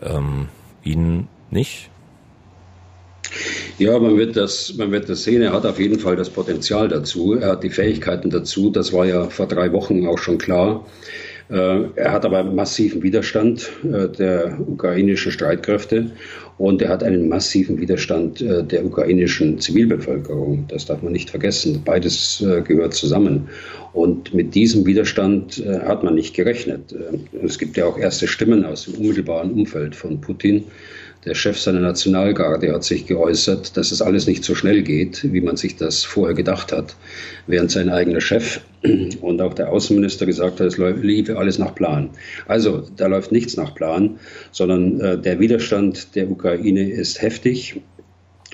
Ähm, 0.02 0.50
Ihnen 0.84 1.30
nicht? 1.50 1.92
Ja, 3.78 3.98
man 4.00 4.18
wird, 4.18 4.36
das, 4.36 4.76
man 4.78 4.92
wird 4.92 5.10
das 5.10 5.24
sehen. 5.24 5.42
Er 5.42 5.54
hat 5.54 5.66
auf 5.66 5.80
jeden 5.80 6.00
Fall 6.00 6.16
das 6.16 6.30
Potenzial 6.30 6.88
dazu. 6.88 7.34
Er 7.34 7.52
hat 7.52 7.64
die 7.64 7.70
Fähigkeiten 7.70 8.30
dazu. 8.30 8.70
Das 8.70 8.94
war 8.94 9.06
ja 9.06 9.30
vor 9.30 9.48
drei 9.48 9.72
Wochen 9.72 10.06
auch 10.06 10.18
schon 10.18 10.38
klar. 10.38 10.86
Äh, 11.52 11.84
er 11.96 12.14
hat 12.14 12.26
aber 12.26 12.44
massiven 12.44 13.04
Widerstand 13.04 13.70
äh, 13.84 14.08
der 14.08 14.58
ukrainischen 14.66 15.34
Streitkräfte 15.34 16.12
und 16.58 16.82
er 16.82 16.90
hat 16.90 17.04
einen 17.04 17.28
massiven 17.28 17.78
Widerstand 17.78 18.42
äh, 18.42 18.64
der 18.64 18.86
ukrainischen 18.86 19.60
Zivilbevölkerung. 19.60 20.66
Das 20.70 20.86
darf 20.86 21.02
man 21.02 21.12
nicht 21.12 21.30
vergessen. 21.30 21.82
Beides 21.84 22.44
gehört 22.66 22.94
zusammen. 22.94 23.50
Und 23.94 24.34
mit 24.34 24.56
diesem 24.56 24.86
Widerstand 24.86 25.62
hat 25.84 26.04
man 26.04 26.16
nicht 26.16 26.34
gerechnet. 26.34 26.96
Es 27.44 27.60
gibt 27.60 27.76
ja 27.76 27.86
auch 27.86 27.98
erste 27.98 28.26
Stimmen 28.26 28.64
aus 28.64 28.86
dem 28.86 28.94
unmittelbaren 28.96 29.52
Umfeld 29.52 29.98
von 29.98 30.22
Putin, 30.22 30.64
der 31.26 31.36
Chef 31.36 31.60
seiner 31.60 31.82
Nationalgarde 31.82 32.74
hat 32.74 32.84
sich 32.84 33.06
geäußert, 33.06 33.78
dass 33.78 33.92
es 33.92 34.02
alles 34.02 34.26
nicht 34.26 34.44
so 34.44 34.56
schnell 34.56 34.82
geht, 34.82 35.32
wie 35.32 35.42
man 35.42 35.56
sich 35.56 35.76
das 35.76 36.04
vorher 36.04 36.36
gedacht 36.36 36.72
hat, 36.72 36.96
während 37.46 37.70
sein 37.70 37.90
eigener 37.90 38.22
Chef 38.22 38.62
und 39.22 39.42
auch 39.42 39.54
der 39.54 39.72
Außenminister 39.72 40.26
gesagt 40.26 40.60
hat, 40.60 40.68
es 40.68 40.78
liefe 40.78 41.38
alles 41.38 41.60
nach 41.60 41.76
Plan. 41.76 42.10
Also 42.48 42.84
da 42.98 43.08
läuft 43.08 43.32
nichts 43.32 43.56
nach 43.56 43.76
Plan, 43.76 44.20
sondern 44.52 45.00
äh, 45.00 45.18
der 45.20 45.40
Widerstand 45.40 46.16
der 46.16 46.30
Ukraine 46.30 46.90
ist 46.90 47.22
heftig 47.22 47.82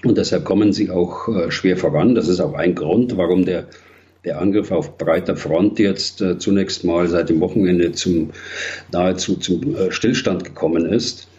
und 0.04 0.18
deshalb 0.18 0.44
kommen 0.44 0.74
sie 0.74 0.90
auch 0.90 1.30
äh, 1.30 1.52
schwer 1.52 1.78
voran. 1.78 2.16
Das 2.16 2.28
ist 2.28 2.42
auch 2.42 2.54
ein 2.54 2.76
Grund, 2.76 3.16
warum 3.16 3.46
der 3.46 3.68
der 4.26 4.42
Angriff 4.42 4.72
auf 4.72 4.98
breiter 4.98 5.38
Front 5.38 5.80
jetzt 5.80 6.22
äh, 6.22 6.38
zunächst 6.38 6.84
mal 6.84 7.08
seit 7.08 7.30
dem 7.30 7.40
Wochenende 7.40 7.94
zum 7.94 8.32
nahezu 8.92 9.38
zum 9.38 9.74
äh, 9.74 9.92
Stillstand 9.92 10.44
gekommen 10.44 10.86
ist. 10.86 11.30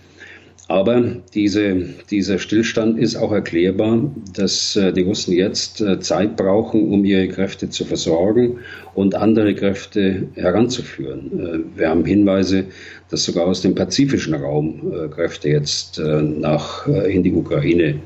Aber 0.71 1.03
diese, 1.35 1.95
dieser 2.11 2.39
Stillstand 2.39 2.99
ist 2.99 3.17
auch 3.17 3.33
erklärbar, 3.33 4.11
dass 4.35 4.77
äh, 4.77 4.93
die 4.93 5.01
Russen 5.01 5.33
jetzt 5.33 5.81
äh, 5.81 5.99
Zeit 5.99 6.37
brauchen, 6.37 6.93
um 6.93 7.07
ihre 7.07 7.27
Kräfte 7.29 7.71
zu 7.71 7.87
versorgen 7.87 8.59
und 8.95 9.15
andere 9.15 9.55
Kräfte 9.55 10.29
heranzuführen. 10.35 11.41
Äh, 11.75 11.79
wir 11.79 11.89
haben 11.89 12.05
Hinweise, 12.05 12.67
dass 13.09 13.25
sogar 13.25 13.47
aus 13.47 13.63
dem 13.63 13.75
pazifischen 13.75 14.35
Raum 14.35 14.93
Kräfte 15.11 15.49
jetzt 15.49 15.99
nach, 15.99 16.87
in 16.87 17.23
die 17.23 17.33
Ukraine 17.33 18.01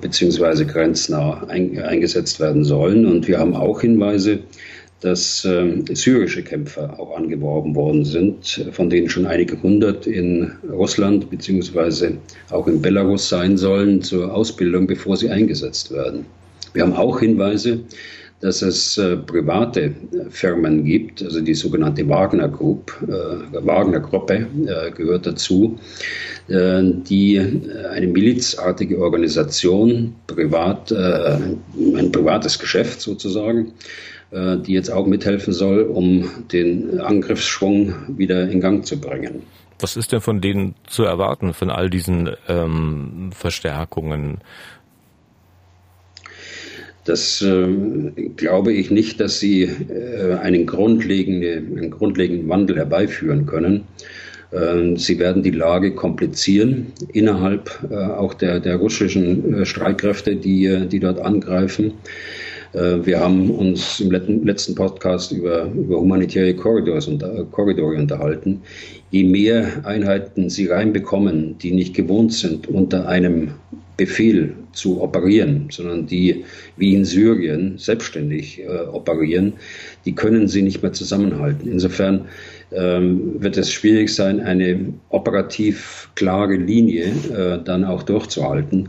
beziehungsweise 0.00 0.66
grenznah 0.66 1.46
eingesetzt 1.46 2.40
werden 2.40 2.64
sollen. 2.64 3.06
Und 3.06 3.28
wir 3.28 3.38
haben 3.38 3.54
auch 3.54 3.80
Hinweise, 3.80 4.40
dass 5.02 5.44
äh, 5.44 5.82
syrische 5.94 6.42
Kämpfer 6.42 6.98
auch 6.98 7.16
angeworben 7.16 7.74
worden 7.74 8.04
sind, 8.04 8.66
von 8.70 8.88
denen 8.88 9.08
schon 9.08 9.26
einige 9.26 9.60
hundert 9.62 10.06
in 10.06 10.52
Russland 10.70 11.28
beziehungsweise 11.28 12.18
auch 12.50 12.68
in 12.68 12.80
Belarus 12.80 13.28
sein 13.28 13.56
sollen 13.56 14.02
zur 14.02 14.34
Ausbildung, 14.34 14.86
bevor 14.86 15.16
sie 15.16 15.28
eingesetzt 15.28 15.92
werden. 15.92 16.24
Wir 16.72 16.84
haben 16.84 16.94
auch 16.94 17.20
Hinweise, 17.20 17.80
dass 18.42 18.60
es 18.60 18.98
äh, 18.98 19.16
private 19.16 19.94
Firmen 20.30 20.84
gibt, 20.84 21.22
also 21.22 21.40
die 21.40 21.54
sogenannte 21.54 22.08
Wagner 22.08 22.48
Group, 22.48 22.92
äh, 23.02 23.66
Wagner 23.66 24.00
Gruppe 24.00 24.46
äh, 24.66 24.90
gehört 24.90 25.26
dazu, 25.26 25.78
äh, 26.48 26.82
die 26.82 27.40
eine 27.90 28.06
milizartige 28.08 28.98
Organisation, 28.98 30.14
privat, 30.26 30.90
äh, 30.90 31.38
ein 31.96 32.10
privates 32.10 32.58
Geschäft 32.58 33.00
sozusagen, 33.00 33.72
äh, 34.32 34.56
die 34.56 34.72
jetzt 34.72 34.90
auch 34.90 35.06
mithelfen 35.06 35.52
soll, 35.52 35.82
um 35.82 36.30
den 36.52 37.00
Angriffsschwung 37.00 37.94
wieder 38.08 38.48
in 38.48 38.60
Gang 38.60 38.84
zu 38.84 39.00
bringen. 39.00 39.42
Was 39.78 39.96
ist 39.96 40.12
denn 40.12 40.20
von 40.20 40.40
denen 40.40 40.74
zu 40.86 41.04
erwarten, 41.04 41.54
von 41.54 41.68
all 41.68 41.90
diesen 41.90 42.30
ähm, 42.48 43.30
Verstärkungen? 43.34 44.38
Das 47.04 47.42
äh, 47.42 47.66
glaube 48.36 48.72
ich 48.72 48.90
nicht, 48.90 49.18
dass 49.20 49.40
sie 49.40 49.64
äh, 49.64 50.34
einen, 50.40 50.66
grundlegende, 50.66 51.56
einen 51.56 51.90
grundlegenden 51.90 52.48
Wandel 52.48 52.76
herbeiführen 52.76 53.44
können. 53.44 53.84
Äh, 54.52 54.96
sie 54.96 55.18
werden 55.18 55.42
die 55.42 55.50
Lage 55.50 55.94
komplizieren 55.94 56.92
innerhalb 57.12 57.86
äh, 57.90 57.96
auch 57.96 58.34
der, 58.34 58.60
der 58.60 58.76
russischen 58.76 59.62
äh, 59.62 59.66
Streitkräfte, 59.66 60.36
die, 60.36 60.86
die 60.88 61.00
dort 61.00 61.20
angreifen. 61.20 61.94
Äh, 62.72 63.04
wir 63.04 63.20
haben 63.20 63.50
uns 63.50 64.00
im 64.00 64.10
letzten 64.10 64.74
Podcast 64.74 65.32
über, 65.32 65.64
über 65.64 66.00
humanitäre 66.00 66.54
Korridors 66.54 67.06
und, 67.06 67.22
äh, 67.22 67.44
Korridore 67.50 67.96
unterhalten. 67.96 68.62
Je 69.10 69.24
mehr 69.24 69.84
Einheiten 69.84 70.48
sie 70.48 70.66
reinbekommen, 70.66 71.58
die 71.58 71.72
nicht 71.72 71.94
gewohnt 71.94 72.32
sind, 72.32 72.68
unter 72.68 73.08
einem 73.08 73.52
Befehl 73.96 74.54
zu 74.72 75.02
operieren, 75.02 75.68
sondern 75.70 76.06
die 76.06 76.44
wie 76.78 76.94
in 76.94 77.04
Syrien 77.04 77.76
selbstständig 77.76 78.60
äh, 78.60 78.86
operieren, 78.90 79.52
die 80.06 80.14
können 80.14 80.48
sie 80.48 80.62
nicht 80.62 80.82
mehr 80.82 80.94
zusammenhalten. 80.94 81.70
Insofern 81.70 82.26
ähm, 82.72 83.34
wird 83.42 83.58
es 83.58 83.70
schwierig 83.70 84.14
sein, 84.14 84.40
eine 84.40 84.94
operativ 85.10 86.08
klare 86.14 86.56
Linie 86.56 87.04
äh, 87.04 87.62
dann 87.62 87.84
auch 87.84 88.02
durchzuhalten. 88.02 88.88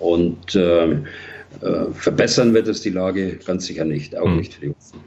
Und 0.00 0.56
äh, 0.56 0.96
verbessern 1.94 2.54
wird 2.54 2.68
es 2.68 2.80
die 2.80 2.90
Lage 2.90 3.36
ganz 3.44 3.66
sicher 3.66 3.84
nicht, 3.84 4.16
auch 4.16 4.26
hm. 4.26 4.36
nicht 4.36 4.54
für 4.54 4.60
die 4.60 4.66
Russen. 4.68 5.00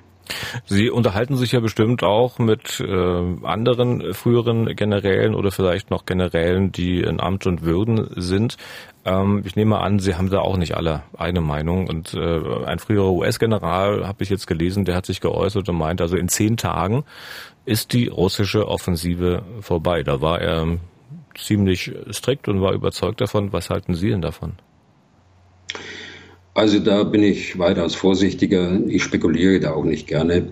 Sie 0.65 0.89
unterhalten 0.89 1.35
sich 1.35 1.51
ja 1.51 1.59
bestimmt 1.59 2.03
auch 2.03 2.39
mit 2.39 2.79
äh, 2.79 3.45
anderen 3.45 4.13
früheren 4.13 4.75
Generälen 4.75 5.35
oder 5.35 5.51
vielleicht 5.51 5.89
noch 5.89 6.05
Generälen, 6.05 6.71
die 6.71 7.01
in 7.01 7.19
Amt 7.19 7.45
und 7.45 7.63
Würden 7.63 8.09
sind. 8.15 8.57
Ähm, 9.05 9.43
ich 9.45 9.55
nehme 9.55 9.79
an, 9.79 10.00
Sie 10.00 10.15
haben 10.15 10.29
da 10.29 10.39
auch 10.39 10.57
nicht 10.57 10.75
alle 10.75 11.03
eine 11.17 11.41
Meinung. 11.41 11.88
Und 11.88 12.13
äh, 12.13 12.65
ein 12.65 12.79
früherer 12.79 13.12
US-General, 13.12 14.07
habe 14.07 14.23
ich 14.23 14.29
jetzt 14.29 14.47
gelesen, 14.47 14.85
der 14.85 14.95
hat 14.95 15.05
sich 15.05 15.21
geäußert 15.21 15.67
und 15.67 15.77
meint, 15.77 16.01
also 16.01 16.15
in 16.15 16.29
zehn 16.29 16.57
Tagen 16.57 17.03
ist 17.65 17.93
die 17.93 18.07
russische 18.07 18.67
Offensive 18.67 19.43
vorbei. 19.62 20.03
Da 20.03 20.21
war 20.21 20.39
er 20.41 20.77
ziemlich 21.35 21.91
strikt 22.12 22.47
und 22.47 22.62
war 22.62 22.73
überzeugt 22.73 23.21
davon. 23.21 23.51
Was 23.51 23.69
halten 23.69 23.95
Sie 23.95 24.09
denn 24.09 24.21
davon? 24.21 24.53
Also 26.55 26.77
da 26.77 27.03
bin 27.03 27.24
ich 27.24 27.57
weitaus 27.57 27.95
vorsichtiger. 27.95 28.79
Ich 28.88 29.01
spekuliere 29.01 29.60
da 29.60 29.74
auch 29.74 29.86
nicht 29.86 30.05
gerne, 30.05 30.51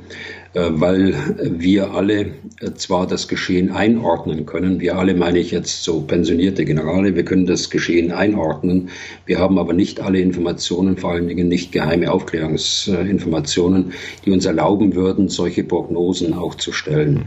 äh, 0.54 0.70
weil 0.72 1.14
wir 1.44 1.92
alle 1.92 2.22
äh, 2.60 2.72
zwar 2.76 3.06
das 3.06 3.28
Geschehen 3.28 3.72
einordnen 3.72 4.48
können. 4.48 4.80
Wir 4.80 4.98
alle 4.98 5.14
meine 5.14 5.38
ich 5.38 5.52
jetzt 5.52 5.84
so 5.84 6.02
pensionierte 6.02 6.66
Generale. 6.66 7.16
Wir 7.16 7.24
können 7.24 7.46
das 7.46 7.70
Geschehen 7.70 8.12
einordnen. 8.12 8.90
Wir 9.28 9.38
haben 9.38 9.60
aber 9.60 9.74
nicht 9.74 10.00
alle 10.00 10.20
Informationen, 10.20 10.98
vor 10.98 11.12
allen 11.12 11.28
Dingen 11.28 11.48
nicht 11.48 11.72
geheime 11.72 12.12
Aufklärungsinformationen, 12.12 13.94
die 14.26 14.32
uns 14.32 14.46
erlauben 14.46 14.96
würden, 14.96 15.30
solche 15.30 15.64
Prognosen 15.64 16.34
auch 16.34 16.56
zu 16.56 16.72
stellen. 16.72 17.26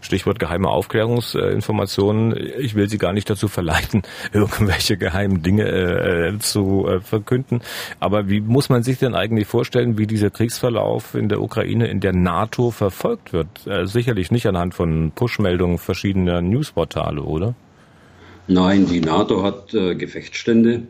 Stichwort 0.00 0.38
geheime 0.38 0.68
Aufklärungsinformationen. 0.68 2.36
Ich 2.58 2.74
will 2.74 2.88
Sie 2.88 2.98
gar 2.98 3.12
nicht 3.12 3.28
dazu 3.28 3.48
verleiten, 3.48 4.02
irgendwelche 4.32 4.96
geheimen 4.96 5.42
Dinge 5.42 5.64
äh, 5.68 6.38
zu 6.38 6.86
äh, 6.88 7.00
verkünden. 7.00 7.60
Aber 8.00 8.28
wie 8.28 8.40
muss 8.40 8.68
man 8.68 8.82
sich 8.82 8.98
denn 8.98 9.14
eigentlich 9.14 9.46
vorstellen, 9.46 9.98
wie 9.98 10.06
dieser 10.06 10.30
Kriegsverlauf 10.30 11.14
in 11.14 11.28
der 11.28 11.40
Ukraine 11.40 11.88
in 11.88 12.00
der 12.00 12.12
NATO 12.12 12.70
verfolgt 12.70 13.32
wird? 13.32 13.66
Äh, 13.66 13.86
sicherlich 13.86 14.30
nicht 14.30 14.46
anhand 14.46 14.74
von 14.74 15.12
Push-Meldungen 15.14 15.78
verschiedener 15.78 16.40
Newsportale, 16.40 17.22
oder? 17.22 17.54
Nein, 18.46 18.86
die 18.86 19.00
NATO 19.00 19.42
hat 19.42 19.72
äh, 19.72 19.94
Gefechtsstände 19.94 20.74
äh, 20.74 20.82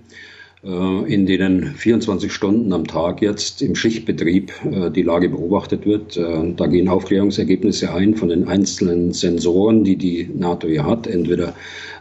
in 0.65 1.27
denen 1.27 1.75
24 1.75 2.33
Stunden 2.33 2.73
am 2.73 2.87
Tag 2.87 3.21
jetzt 3.21 3.61
im 3.61 3.75
Schichtbetrieb 3.75 4.51
äh, 4.65 4.91
die 4.91 5.03
Lage 5.03 5.29
beobachtet 5.29 5.85
wird. 5.85 6.17
Äh, 6.17 6.55
da 6.57 6.67
gehen 6.67 6.89
Aufklärungsergebnisse 6.89 7.93
ein 7.93 8.15
von 8.15 8.31
den 8.31 8.49
einzelnen 8.49 9.13
Sensoren, 9.13 9.85
die 9.85 9.97
die 9.97 10.31
NATO 10.35 10.67
hier 10.67 10.87
hat, 10.87 11.07
entweder 11.07 11.55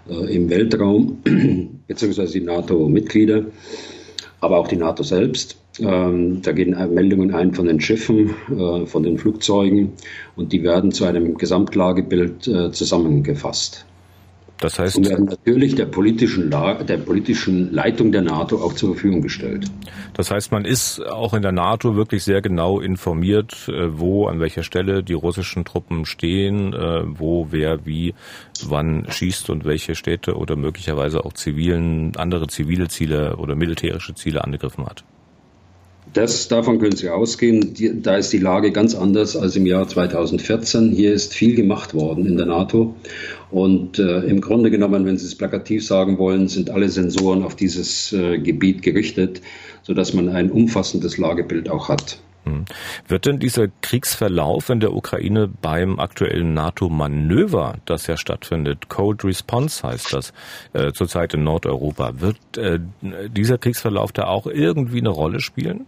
im 0.05 0.49
Weltraum 0.49 1.19
beziehungsweise 1.87 2.33
die 2.33 2.45
NATO-Mitglieder, 2.45 3.45
aber 4.41 4.57
auch 4.57 4.67
die 4.67 4.75
NATO 4.75 5.01
selbst. 5.01 5.57
Ähm, 5.79 6.41
da 6.41 6.51
gehen 6.51 6.75
Meldungen 6.93 7.33
ein 7.33 7.53
von 7.53 7.67
den 7.67 7.79
Schiffen, 7.79 8.31
von 8.85 9.03
den 9.03 9.17
Flugzeugen 9.17 9.93
und 10.35 10.51
die 10.51 10.61
werden 10.61 10.91
zu 10.91 11.05
einem 11.05 11.37
Gesamtlagebild 11.37 12.43
zusammengefasst. 12.43 13.85
Das 14.59 14.79
heißt, 14.79 14.97
und 14.97 15.09
werden 15.09 15.25
natürlich 15.25 15.75
der 15.75 15.85
politischen, 15.85 16.49
Lage, 16.49 16.85
der 16.85 16.97
politischen 16.97 17.73
Leitung 17.73 18.11
der 18.11 18.21
NATO 18.21 18.57
auch 18.57 18.73
zur 18.73 18.93
Verfügung 18.93 19.21
gestellt. 19.21 19.65
Das 20.13 20.31
heißt, 20.31 20.51
man 20.51 20.63
ist 20.63 21.01
auch 21.01 21.33
in 21.33 21.41
der 21.41 21.51
NATO 21.51 21.95
wirklich 21.95 22.23
sehr 22.23 22.41
genau 22.41 22.79
informiert, 22.79 23.67
äh, 23.67 23.99
wo, 23.99 24.27
an 24.27 24.39
welcher 24.39 24.63
Stelle 24.63 25.03
die 25.03 25.13
russischen 25.13 25.65
Truppen 25.65 26.05
stehen, 26.05 26.73
äh, 26.73 27.03
wo, 27.05 27.47
wer, 27.51 27.85
wie, 27.85 28.13
wann 28.65 29.05
schießt 29.09 29.49
und 29.49 29.65
welche 29.65 29.95
Städte 29.95 30.35
oder 30.35 30.55
möglicherweise 30.55 31.25
auch 31.25 31.33
zivilen, 31.33 32.15
andere 32.15 32.47
zivile 32.47 32.87
Ziele 32.87 33.37
oder 33.37 33.55
militärische 33.55 34.13
Ziele 34.13 34.43
angegriffen 34.43 34.85
hat. 34.85 35.03
Das, 36.13 36.47
davon 36.47 36.79
können 36.79 36.95
Sie 36.95 37.09
ausgehen. 37.09 37.73
Die, 37.73 38.01
da 38.01 38.17
ist 38.17 38.31
die 38.31 38.37
Lage 38.37 38.71
ganz 38.71 38.93
anders 38.93 39.35
als 39.35 39.55
im 39.55 39.65
Jahr 39.65 39.87
2014. 39.87 40.91
Hier 40.91 41.11
ist 41.11 41.33
viel 41.33 41.55
gemacht 41.55 41.95
worden 41.95 42.27
in 42.27 42.37
der 42.37 42.45
NATO. 42.45 42.95
Und 43.49 43.97
äh, 43.97 44.19
im 44.19 44.39
Grunde 44.39 44.69
genommen, 44.69 45.05
wenn 45.05 45.17
Sie 45.17 45.25
es 45.25 45.35
plakativ 45.35 45.85
sagen 45.85 46.19
wollen, 46.19 46.47
sind 46.47 46.69
alle 46.69 46.89
Sensoren 46.89 47.43
auf 47.43 47.55
dieses 47.55 48.13
äh, 48.13 48.37
Gebiet 48.37 48.83
gerichtet, 48.83 49.41
sodass 49.81 50.13
man 50.13 50.29
ein 50.29 50.51
umfassendes 50.51 51.17
Lagebild 51.17 51.69
auch 51.69 51.89
hat. 51.89 52.19
Hm. 52.45 52.65
Wird 53.07 53.25
denn 53.25 53.39
dieser 53.39 53.67
Kriegsverlauf 53.81 54.69
in 54.69 54.81
der 54.81 54.93
Ukraine 54.93 55.47
beim 55.47 55.99
aktuellen 55.99 56.53
NATO-Manöver, 56.53 57.75
das 57.85 58.05
ja 58.07 58.17
stattfindet, 58.17 58.89
Cold 58.89 59.23
Response 59.23 59.81
heißt 59.87 60.13
das, 60.13 60.33
äh, 60.73 60.91
zurzeit 60.91 61.33
in 61.33 61.43
Nordeuropa, 61.43 62.19
wird 62.19 62.37
äh, 62.57 62.79
dieser 63.29 63.57
Kriegsverlauf 63.57 64.11
da 64.11 64.25
auch 64.25 64.45
irgendwie 64.45 64.99
eine 64.99 65.09
Rolle 65.09 65.39
spielen? 65.39 65.85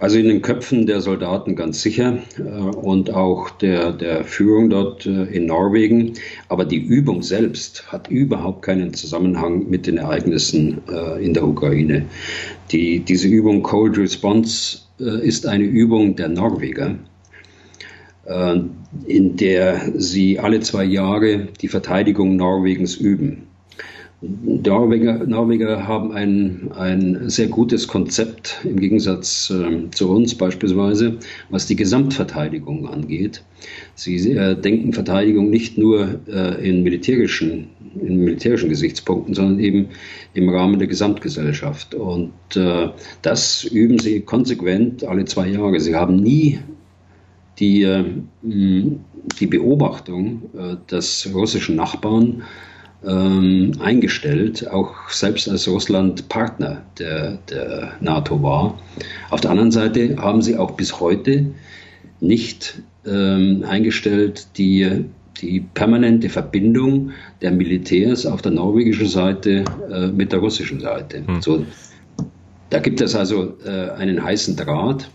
Also 0.00 0.18
in 0.18 0.28
den 0.28 0.40
Köpfen 0.40 0.86
der 0.86 1.02
Soldaten 1.02 1.56
ganz 1.56 1.82
sicher 1.82 2.18
äh, 2.38 2.42
und 2.42 3.12
auch 3.12 3.50
der, 3.50 3.92
der 3.92 4.24
Führung 4.24 4.70
dort 4.70 5.04
äh, 5.04 5.24
in 5.24 5.44
Norwegen. 5.44 6.14
Aber 6.48 6.64
die 6.64 6.78
Übung 6.78 7.22
selbst 7.22 7.92
hat 7.92 8.08
überhaupt 8.08 8.62
keinen 8.62 8.94
Zusammenhang 8.94 9.68
mit 9.68 9.86
den 9.86 9.98
Ereignissen 9.98 10.78
äh, 10.90 11.22
in 11.22 11.34
der 11.34 11.46
Ukraine. 11.46 12.06
Die, 12.72 13.00
diese 13.00 13.28
Übung 13.28 13.62
Cold 13.62 13.98
Response 13.98 14.78
ist 14.98 15.46
eine 15.46 15.64
Übung 15.64 16.14
der 16.14 16.28
Norweger 16.28 16.94
in 19.06 19.36
der 19.36 19.80
sie 19.96 20.38
alle 20.38 20.60
zwei 20.60 20.84
Jahre 20.84 21.48
die 21.62 21.68
Verteidigung 21.68 22.36
Norwegens 22.36 22.96
üben. 22.96 23.49
Norweger, 24.22 25.26
Norweger 25.26 25.88
haben 25.88 26.12
ein, 26.12 26.70
ein 26.76 27.30
sehr 27.30 27.46
gutes 27.46 27.88
Konzept 27.88 28.60
im 28.64 28.78
Gegensatz 28.78 29.50
äh, 29.50 29.90
zu 29.92 30.10
uns 30.10 30.34
beispielsweise, 30.34 31.18
was 31.48 31.66
die 31.66 31.76
Gesamtverteidigung 31.76 32.86
angeht. 32.86 33.42
Sie 33.94 34.16
äh, 34.32 34.60
denken 34.60 34.92
Verteidigung 34.92 35.48
nicht 35.48 35.78
nur 35.78 36.20
äh, 36.28 36.68
in, 36.68 36.82
militärischen, 36.82 37.68
in 37.98 38.18
militärischen 38.18 38.68
Gesichtspunkten, 38.68 39.34
sondern 39.34 39.58
eben 39.58 39.88
im 40.34 40.50
Rahmen 40.50 40.78
der 40.78 40.88
Gesamtgesellschaft. 40.88 41.94
Und 41.94 42.32
äh, 42.56 42.90
das 43.22 43.64
üben 43.64 43.98
sie 43.98 44.20
konsequent 44.20 45.02
alle 45.02 45.24
zwei 45.24 45.48
Jahre. 45.48 45.80
Sie 45.80 45.96
haben 45.96 46.16
nie 46.16 46.58
die, 47.58 47.82
äh, 47.82 48.04
die 48.42 49.46
Beobachtung 49.46 50.42
äh, 50.54 50.76
des 50.90 51.30
russischen 51.32 51.76
Nachbarn, 51.76 52.42
ähm, 53.06 53.72
eingestellt, 53.80 54.68
auch 54.70 55.08
selbst 55.08 55.48
als 55.48 55.66
Russland 55.68 56.28
Partner 56.28 56.82
der, 56.98 57.38
der 57.48 57.92
NATO 58.00 58.42
war. 58.42 58.78
Auf 59.30 59.40
der 59.40 59.50
anderen 59.50 59.70
Seite 59.70 60.16
haben 60.16 60.42
sie 60.42 60.56
auch 60.56 60.72
bis 60.72 61.00
heute 61.00 61.46
nicht 62.20 62.82
ähm, 63.06 63.64
eingestellt 63.66 64.48
die, 64.58 65.06
die 65.40 65.60
permanente 65.60 66.28
Verbindung 66.28 67.12
der 67.40 67.52
Militärs 67.52 68.26
auf 68.26 68.42
der 68.42 68.52
norwegischen 68.52 69.08
Seite 69.08 69.64
äh, 69.90 70.08
mit 70.08 70.32
der 70.32 70.40
russischen 70.40 70.80
Seite. 70.80 71.22
Hm. 71.26 71.40
So, 71.40 71.64
da 72.68 72.78
gibt 72.78 73.00
es 73.00 73.14
also 73.14 73.54
äh, 73.64 73.90
einen 73.90 74.22
heißen 74.22 74.56
Draht. 74.56 75.08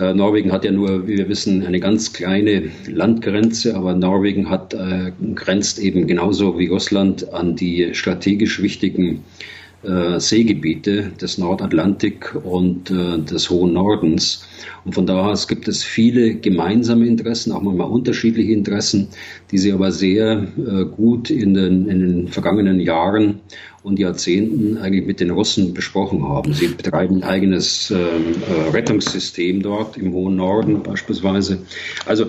Äh, 0.00 0.14
Norwegen 0.14 0.50
hat 0.50 0.64
ja 0.64 0.72
nur, 0.72 1.06
wie 1.06 1.18
wir 1.18 1.28
wissen, 1.28 1.64
eine 1.64 1.78
ganz 1.78 2.12
kleine 2.12 2.70
Landgrenze, 2.86 3.76
aber 3.76 3.94
Norwegen 3.94 4.48
hat, 4.48 4.72
äh, 4.72 5.12
grenzt 5.34 5.78
eben 5.78 6.06
genauso 6.06 6.58
wie 6.58 6.68
Russland 6.68 7.32
an 7.34 7.54
die 7.54 7.94
strategisch 7.94 8.62
wichtigen 8.62 9.16
äh, 9.16 9.59
Seegebiete 9.82 11.12
des 11.20 11.38
Nordatlantik 11.38 12.34
und 12.44 12.90
äh, 12.90 13.18
des 13.18 13.48
hohen 13.48 13.72
Nordens. 13.72 14.46
Und 14.84 14.94
von 14.94 15.06
daher 15.06 15.30
aus 15.30 15.48
gibt 15.48 15.68
es 15.68 15.82
viele 15.82 16.34
gemeinsame 16.34 17.06
Interessen, 17.06 17.52
auch 17.52 17.62
manchmal 17.62 17.88
unterschiedliche 17.90 18.52
Interessen, 18.52 19.08
die 19.50 19.58
sie 19.58 19.72
aber 19.72 19.90
sehr 19.90 20.46
äh, 20.56 20.84
gut 20.84 21.30
in 21.30 21.54
den, 21.54 21.88
in 21.88 22.00
den 22.00 22.28
vergangenen 22.28 22.80
Jahren 22.80 23.40
und 23.82 23.98
Jahrzehnten 23.98 24.76
eigentlich 24.76 25.06
mit 25.06 25.20
den 25.20 25.30
Russen 25.30 25.72
besprochen 25.72 26.28
haben. 26.28 26.52
Sie 26.52 26.68
betreiben 26.68 27.16
ein 27.16 27.24
eigenes 27.24 27.90
ähm, 27.90 28.34
äh, 28.48 28.70
Rettungssystem 28.70 29.62
dort 29.62 29.96
im 29.96 30.12
hohen 30.12 30.36
Norden 30.36 30.82
beispielsweise. 30.82 31.58
Also 32.04 32.26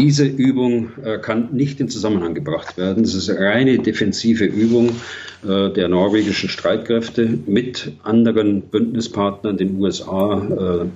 diese 0.00 0.24
Übung 0.24 0.92
äh, 1.04 1.18
kann 1.18 1.50
nicht 1.52 1.78
in 1.78 1.90
Zusammenhang 1.90 2.32
gebracht 2.32 2.78
werden. 2.78 3.04
Es 3.04 3.14
ist 3.14 3.28
eine 3.28 3.40
reine 3.40 3.78
defensive 3.78 4.46
Übung 4.46 4.96
äh, 5.46 5.68
der 5.68 5.88
norwegischen 5.88 6.48
Streitkräfte 6.48 7.38
mit 7.46 7.92
anderen 8.02 8.62
Bündnispartnern, 8.62 9.58
den 9.58 9.78
USA, 9.78 10.38
äh, 10.38 10.86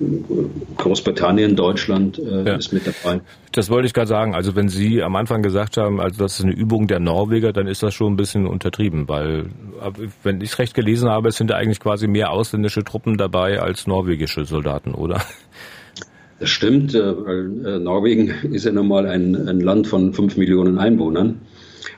Großbritannien, 0.77 1.55
Deutschland 1.55 2.17
ja. 2.17 2.55
ist 2.55 2.73
mit 2.73 2.87
dabei. 2.87 3.21
Das 3.51 3.69
wollte 3.69 3.85
ich 3.85 3.93
gerade 3.93 4.07
sagen. 4.07 4.33
Also 4.33 4.55
wenn 4.55 4.69
Sie 4.69 5.03
am 5.03 5.15
Anfang 5.15 5.43
gesagt 5.43 5.77
haben, 5.77 6.01
also 6.01 6.23
das 6.23 6.39
ist 6.39 6.45
eine 6.45 6.55
Übung 6.55 6.87
der 6.87 6.99
Norweger, 6.99 7.53
dann 7.53 7.67
ist 7.67 7.83
das 7.83 7.93
schon 7.93 8.13
ein 8.13 8.17
bisschen 8.17 8.47
untertrieben, 8.47 9.07
weil 9.07 9.45
wenn 10.23 10.41
ich 10.41 10.51
es 10.51 10.59
recht 10.59 10.73
gelesen 10.73 11.09
habe, 11.09 11.29
es 11.29 11.37
sind 11.37 11.51
ja 11.51 11.57
eigentlich 11.57 11.79
quasi 11.79 12.07
mehr 12.07 12.31
ausländische 12.31 12.83
Truppen 12.83 13.17
dabei 13.17 13.61
als 13.61 13.85
norwegische 13.85 14.45
Soldaten, 14.45 14.95
oder? 14.95 15.21
Das 16.39 16.49
stimmt, 16.49 16.93
äh, 16.93 17.25
weil 17.25 17.65
äh, 17.65 17.79
Norwegen 17.79 18.27
ist 18.51 18.65
ja 18.65 18.71
nun 18.71 18.87
mal 18.87 19.05
ein, 19.07 19.47
ein 19.47 19.59
Land 19.59 19.87
von 19.87 20.13
fünf 20.13 20.37
Millionen 20.37 20.77
Einwohnern. 20.77 21.41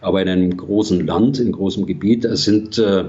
Aber 0.02 0.21
in 0.21 0.30
einem 0.30 0.56
großen 0.56 1.06
Land, 1.06 1.39
in 1.39 1.52
großem 1.52 1.86
Gebiet, 1.86 2.23
es 2.26 2.43
sind, 2.43 2.78
äh, 2.78 3.06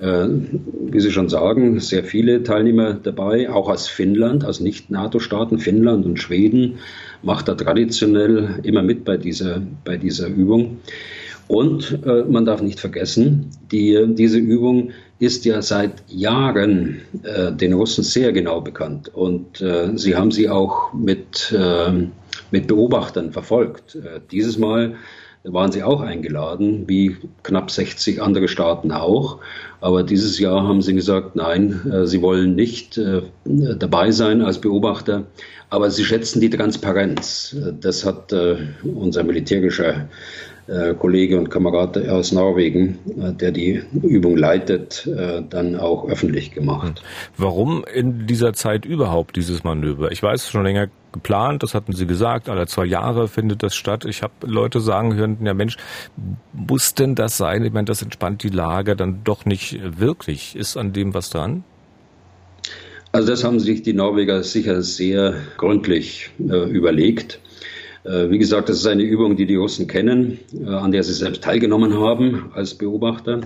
äh, 0.00 0.28
wie 0.28 1.00
Sie 1.00 1.12
schon 1.12 1.28
sagen, 1.28 1.78
sehr 1.78 2.02
viele 2.02 2.42
Teilnehmer 2.42 2.94
dabei, 2.94 3.50
auch 3.50 3.68
aus 3.68 3.86
Finnland, 3.86 4.44
aus 4.44 4.58
Nicht-NATO-Staaten, 4.58 5.58
Finnland 5.58 6.04
und 6.04 6.18
Schweden, 6.18 6.78
macht 7.22 7.46
da 7.46 7.54
traditionell 7.54 8.60
immer 8.64 8.82
mit 8.82 9.04
bei 9.04 9.16
dieser, 9.16 9.62
bei 9.84 9.96
dieser 9.96 10.26
Übung. 10.26 10.78
Und 11.46 12.00
äh, 12.06 12.24
man 12.24 12.44
darf 12.44 12.62
nicht 12.62 12.80
vergessen, 12.80 13.50
die, 13.70 14.06
diese 14.14 14.38
Übung 14.38 14.92
ist 15.18 15.44
ja 15.44 15.62
seit 15.62 16.02
Jahren 16.08 17.00
äh, 17.22 17.52
den 17.52 17.74
Russen 17.74 18.02
sehr 18.02 18.32
genau 18.32 18.60
bekannt. 18.60 19.14
Und 19.14 19.60
äh, 19.60 19.96
sie 19.96 20.16
haben 20.16 20.30
sie 20.30 20.48
auch 20.48 20.92
mit, 20.92 21.52
äh, 21.56 21.92
mit 22.50 22.66
Beobachtern 22.66 23.32
verfolgt. 23.32 23.96
Äh, 23.96 24.20
dieses 24.30 24.58
Mal 24.58 24.94
waren 25.44 25.70
sie 25.70 25.82
auch 25.82 26.00
eingeladen, 26.00 26.84
wie 26.86 27.16
knapp 27.42 27.70
60 27.70 28.22
andere 28.22 28.48
Staaten 28.48 28.90
auch. 28.92 29.40
Aber 29.82 30.02
dieses 30.02 30.38
Jahr 30.38 30.66
haben 30.66 30.80
sie 30.80 30.94
gesagt, 30.94 31.36
nein, 31.36 31.80
äh, 31.92 32.06
sie 32.06 32.22
wollen 32.22 32.54
nicht 32.54 32.96
äh, 32.96 33.22
dabei 33.44 34.10
sein 34.10 34.40
als 34.40 34.58
Beobachter. 34.58 35.24
Aber 35.68 35.90
sie 35.90 36.04
schätzen 36.04 36.40
die 36.40 36.50
Transparenz. 36.50 37.56
Das 37.80 38.04
hat 38.04 38.32
unser 38.84 39.24
militärischer 39.24 40.08
Kollege 40.98 41.38
und 41.38 41.50
Kamerad 41.50 41.98
aus 42.08 42.32
Norwegen, 42.32 42.98
äh, 43.20 43.32
der 43.32 43.52
die 43.52 43.82
Übung 44.02 44.36
leitet, 44.36 45.06
äh, 45.06 45.42
dann 45.48 45.76
auch 45.76 46.08
öffentlich 46.08 46.52
gemacht. 46.52 47.02
Warum 47.36 47.84
in 47.92 48.26
dieser 48.26 48.54
Zeit 48.54 48.84
überhaupt 48.84 49.36
dieses 49.36 49.64
Manöver? 49.64 50.10
Ich 50.10 50.22
weiß 50.22 50.48
schon 50.50 50.64
länger 50.64 50.88
geplant, 51.12 51.62
das 51.62 51.74
hatten 51.74 51.92
Sie 51.92 52.06
gesagt, 52.06 52.48
alle 52.48 52.66
zwei 52.66 52.86
Jahre 52.86 53.28
findet 53.28 53.62
das 53.62 53.74
statt. 53.74 54.04
Ich 54.04 54.22
habe 54.22 54.32
Leute 54.42 54.80
sagen 54.80 55.14
hören, 55.14 55.38
ja 55.42 55.54
Mensch, 55.54 55.76
muss 56.52 56.94
denn 56.94 57.14
das 57.14 57.36
sein? 57.36 57.64
Ich 57.64 57.72
meine, 57.72 57.84
das 57.84 58.02
entspannt 58.02 58.42
die 58.42 58.48
Lage 58.48 58.96
dann 58.96 59.20
doch 59.22 59.44
nicht 59.44 59.78
wirklich. 59.98 60.56
Ist 60.56 60.76
an 60.76 60.92
dem 60.92 61.14
was 61.14 61.30
dran? 61.30 61.62
Also 63.12 63.28
das 63.28 63.44
haben 63.44 63.60
sich 63.60 63.82
die 63.82 63.92
Norweger 63.92 64.42
sicher 64.42 64.82
sehr 64.82 65.34
gründlich 65.56 66.30
äh, 66.40 66.68
überlegt. 66.68 67.38
Äh, 68.04 68.30
wie 68.30 68.38
gesagt, 68.38 68.68
das 68.68 68.78
ist 68.78 68.86
eine 68.86 69.02
Übung, 69.02 69.36
die 69.36 69.46
die 69.46 69.56
Russen 69.56 69.86
kennen, 69.86 70.38
äh, 70.52 70.68
an 70.68 70.92
der 70.92 71.02
sie 71.02 71.14
selbst 71.14 71.42
teilgenommen 71.42 71.98
haben 71.98 72.50
als 72.54 72.74
Beobachter. 72.74 73.40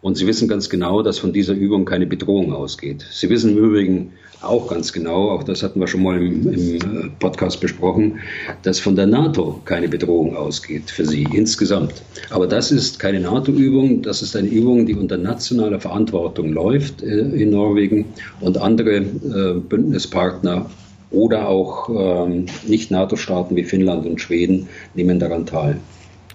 Und 0.00 0.16
sie 0.16 0.26
wissen 0.26 0.48
ganz 0.48 0.70
genau, 0.70 1.02
dass 1.02 1.18
von 1.18 1.32
dieser 1.32 1.54
Übung 1.54 1.84
keine 1.84 2.06
Bedrohung 2.06 2.52
ausgeht. 2.52 3.04
Sie 3.10 3.28
wissen 3.28 3.56
im 3.56 3.64
Übrigen 3.64 4.12
auch 4.40 4.68
ganz 4.68 4.92
genau, 4.92 5.30
auch 5.30 5.42
das 5.42 5.64
hatten 5.64 5.80
wir 5.80 5.88
schon 5.88 6.04
mal 6.04 6.16
im, 6.22 6.52
im, 6.52 6.74
äh, 6.76 6.80
Podcast 7.18 7.60
besprochen, 7.60 8.20
dass 8.62 8.78
von 8.80 8.96
der 8.96 9.06
NATO 9.06 9.60
keine 9.64 9.88
Bedrohung 9.88 10.36
ausgeht 10.36 10.90
für 10.90 11.04
sie 11.04 11.26
insgesamt. 11.34 11.92
Aber 12.30 12.46
das 12.46 12.70
ist 12.72 12.98
keine 13.00 13.20
NATO-Übung, 13.20 14.00
das 14.02 14.22
ist 14.22 14.36
eine 14.36 14.48
Übung, 14.48 14.86
die 14.86 14.94
unter 14.94 15.18
nationaler 15.18 15.80
Verantwortung 15.80 16.52
läuft 16.52 17.02
in 17.02 17.50
Norwegen 17.50 18.06
und 18.40 18.58
andere 18.58 19.00
Bündnispartner 19.00 20.66
oder 21.10 21.48
auch 21.48 21.88
ähm, 21.88 22.46
Nicht-NATO-Staaten 22.66 23.56
wie 23.56 23.64
Finnland 23.64 24.06
und 24.06 24.20
Schweden 24.20 24.68
nehmen 24.94 25.18
daran 25.18 25.46
teil. 25.46 25.80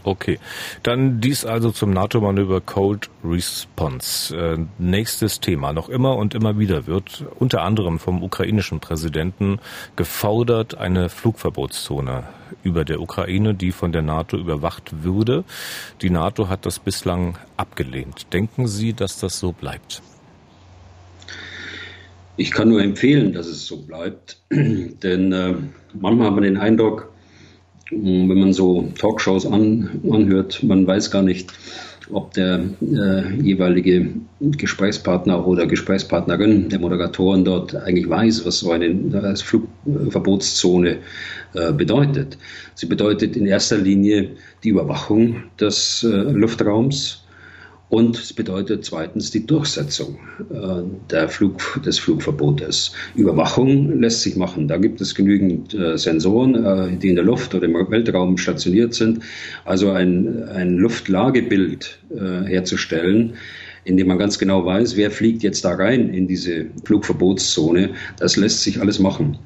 Okay, 0.06 0.38
dann 0.84 1.22
dies 1.22 1.46
also 1.46 1.72
zum 1.72 1.92
NATO-Manöver 1.92 2.60
Cold 2.60 3.10
Response. 3.24 4.36
Äh, 4.36 4.58
nächstes 4.78 5.40
Thema. 5.40 5.72
Noch 5.72 5.88
immer 5.88 6.18
und 6.18 6.36
immer 6.36 6.60
wieder 6.60 6.88
wird 6.88 7.24
unter 7.40 7.62
anderem 7.62 8.00
vom 8.00 8.22
ukrainischen 8.22 8.82
Präsidenten 8.82 9.60
gefordert, 9.96 10.78
eine 10.78 11.08
Flugverbotszone 11.08 12.24
über 12.64 12.84
der 12.84 13.00
Ukraine, 13.00 13.54
die 13.54 13.72
von 13.72 13.94
der 13.94 14.02
NATO 14.02 14.38
überwacht 14.38 15.04
würde. 15.04 15.46
Die 16.02 16.10
NATO 16.10 16.50
hat 16.50 16.66
das 16.66 16.80
bislang 16.80 17.38
abgelehnt. 17.56 18.34
Denken 18.34 18.68
Sie, 18.68 18.92
dass 18.94 19.20
das 19.20 19.40
so 19.40 19.54
bleibt? 19.54 20.02
Ich 22.36 22.52
kann 22.52 22.69
nur 22.69 22.82
empfehlen, 22.82 23.34
dass 23.34 23.48
es 23.48 23.67
so 23.67 23.78
bleibt, 23.78 24.41
denn 24.52 25.32
äh, 25.32 25.54
manchmal 25.93 26.28
hat 26.28 26.36
man 26.36 26.43
den 26.43 26.58
Eindruck, 26.58 27.12
wenn 27.91 28.28
man 28.28 28.54
so 28.54 28.91
Talkshows 28.98 29.46
an, 29.46 30.02
anhört, 30.10 30.63
man 30.63 30.88
weiß 30.88 31.12
gar 31.12 31.22
nicht, 31.22 31.54
ob 32.12 32.34
der 32.34 32.62
äh, 32.82 33.36
jeweilige 33.41 34.10
Gesprächspartner 34.39 35.46
oder 35.46 35.67
Gesprächspartnerin 35.67 36.69
der 36.69 36.80
Moderatoren 36.80 37.46
dort 37.46 37.76
eigentlich 37.76 38.10
weiß, 38.10 38.46
was 38.46 38.60
so 38.60 38.72
eine 38.72 38.88
äh, 38.88 39.36
Flugverbotszone 39.36 40.98
äh, 41.54 41.72
bedeutet. 41.72 42.38
Sie 42.76 42.88
bedeutet 42.88 43.36
in 43.36 43.46
erster 43.46 43.78
Linie 43.78 44.30
die 44.63 44.69
Überwachung 44.69 45.43
des 45.60 46.04
äh, 46.04 46.08
Luftraums 46.08 47.23
und 47.94 48.18
es 48.18 48.34
bedeutet 48.34 48.84
zweitens 48.86 49.30
die 49.30 49.46
Durchsetzung 49.46 50.18
äh, 50.52 50.82
der 51.12 51.30
Flug, 51.30 51.80
des 51.86 52.00
Flugverbotes. 52.00 52.92
Überwachung 53.14 54.00
lässt 54.00 54.22
sich 54.22 54.36
machen. 54.36 54.68
Da 54.68 54.78
gibt 54.78 55.00
es 55.00 55.14
genügend 55.14 55.76
äh, 55.76 55.96
Sensoren, 55.96 56.56
äh, 56.56 56.98
die 56.98 57.10
in 57.10 57.16
der 57.16 57.24
Luft 57.24 57.54
oder 57.54 57.66
im 57.66 57.76
Weltraum 57.76 58.40
stationiert 58.40 58.96
sind. 58.96 59.20
Also 59.64 59.92
ein, 59.92 60.44
ein 60.50 60.78
Luftlagebild 60.78 62.00
herzustellen, 62.46 63.34
in 63.86 63.98
dem 63.98 64.08
man 64.08 64.17
ganz 64.17 64.38
genau 64.38 64.65
weiß, 64.65 64.96
wer 64.96 65.12
fliegt 65.12 65.43
jetzt 65.43 65.65
da 65.65 65.74
rein 65.74 66.13
in 66.13 66.28
diese 66.28 66.65
Flugverbotszone. 66.86 67.89
Das 68.19 68.38
lässt 68.38 68.62
sich 68.62 68.80
alles 68.80 69.00
machen. 69.00 69.38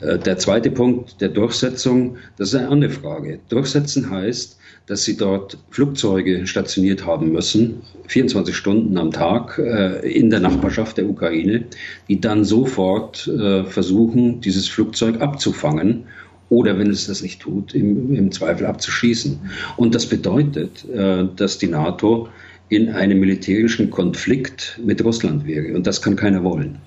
Äh, 0.00 0.18
der 0.18 0.38
zweite 0.38 0.70
Punkt 0.70 1.20
der 1.20 1.28
Durchsetzung, 1.28 2.16
das 2.36 2.48
ist 2.48 2.54
eine 2.56 2.68
andere 2.68 2.90
Frage. 2.90 3.40
Durchsetzen 3.48 4.10
heißt, 4.10 4.58
dass 4.86 5.04
sie 5.04 5.16
dort 5.16 5.58
Flugzeuge 5.70 6.46
stationiert 6.46 7.06
haben 7.06 7.32
müssen, 7.32 7.82
24 8.08 8.54
Stunden 8.54 8.98
am 8.98 9.12
Tag 9.12 9.58
äh, 9.58 10.00
in 10.10 10.30
der 10.30 10.40
Nachbarschaft 10.40 10.98
der 10.98 11.08
Ukraine, 11.08 11.64
die 12.08 12.20
dann 12.20 12.44
sofort 12.44 13.28
äh, 13.28 13.64
versuchen, 13.64 14.40
dieses 14.40 14.68
Flugzeug 14.68 15.20
abzufangen 15.20 16.04
oder 16.48 16.78
wenn 16.78 16.90
es 16.90 17.06
das 17.06 17.22
nicht 17.22 17.40
tut, 17.40 17.74
im, 17.74 18.14
im 18.14 18.30
Zweifel 18.32 18.66
abzuschießen. 18.66 19.38
Und 19.76 19.94
das 19.94 20.06
bedeutet, 20.06 20.84
äh, 20.90 21.24
dass 21.36 21.58
die 21.58 21.68
NATO 21.68 22.28
in 22.72 22.88
einem 22.88 23.20
militärischen 23.20 23.90
Konflikt 23.90 24.80
mit 24.82 25.04
Russland 25.04 25.46
wäre. 25.46 25.74
Und 25.74 25.86
das 25.86 26.00
kann 26.00 26.16
keiner 26.16 26.42
wollen. 26.42 26.78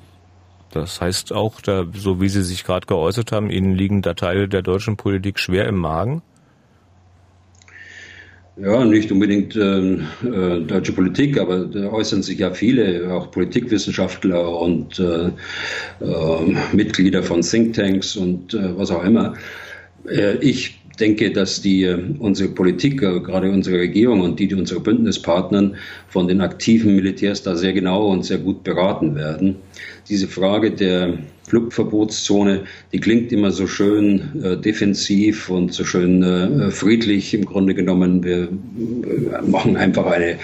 Das 0.72 1.00
heißt 1.00 1.32
auch, 1.32 1.62
da, 1.62 1.86
so 1.94 2.20
wie 2.20 2.28
Sie 2.28 2.44
sich 2.44 2.64
gerade 2.64 2.88
geäußert 2.88 3.32
haben, 3.32 3.52
Ihnen 3.52 3.76
liegen 3.76 4.02
da 4.02 4.16
Teile 4.16 4.50
der 4.50 4.64
deutschen 4.64 4.98
Politik 4.98 5.40
schwer 5.40 5.68
im 5.68 5.78
Magen? 5.78 6.24
Ja, 8.58 8.84
nicht 8.84 9.12
unbedingt 9.12 9.56
äh, 9.56 9.94
äh, 9.94 10.62
deutsche 10.66 10.94
Politik, 10.94 11.40
aber 11.40 11.66
da 11.66 11.92
äußern 11.92 12.24
sich 12.24 12.40
ja 12.40 12.52
viele, 12.52 13.14
auch 13.14 13.30
Politikwissenschaftler 13.30 14.60
und 14.60 14.98
äh, 15.00 15.28
äh, 16.02 16.56
Mitglieder 16.72 17.22
von 17.22 17.42
Thinktanks 17.42 18.16
und 18.16 18.54
äh, 18.54 18.78
was 18.78 18.92
auch 18.92 19.04
immer. 19.04 19.36
Äh, 20.10 20.38
ich 20.38 20.80
denke, 21.00 21.32
dass 21.32 21.62
die, 21.62 21.84
äh, 21.84 21.98
unsere 22.20 22.50
Politik, 22.50 23.02
äh, 23.02 23.20
gerade 23.20 23.52
unsere 23.52 23.80
Regierung 23.80 24.22
und 24.22 24.40
die, 24.40 24.48
die 24.48 24.56
unsere 24.56 24.80
Bündnispartnern 24.80 25.76
von 26.08 26.28
den 26.28 26.42
aktiven 26.42 26.96
Militärs 26.96 27.44
da 27.44 27.56
sehr 27.56 27.74
genau 27.74 28.08
und 28.08 28.24
sehr 28.24 28.38
gut 28.38 28.64
beraten 28.64 29.16
werden. 29.16 29.58
Diese 30.10 30.28
Frage 30.28 30.72
der 30.72 31.18
Flugverbotszone, 31.48 32.62
die 32.92 33.00
klingt 33.00 33.32
immer 33.32 33.52
so 33.52 33.68
schön 33.68 34.42
äh, 34.44 34.58
defensiv 34.58 35.50
und 35.50 35.74
so 35.74 35.84
schön 35.84 36.24
äh, 36.24 36.72
friedlich 36.72 37.34
im 37.34 37.46
Grunde 37.46 37.76
genommen. 37.76 38.24
Wir 38.24 38.50
machen 39.46 39.78
einfach 39.78 40.06
eine, 40.08 40.38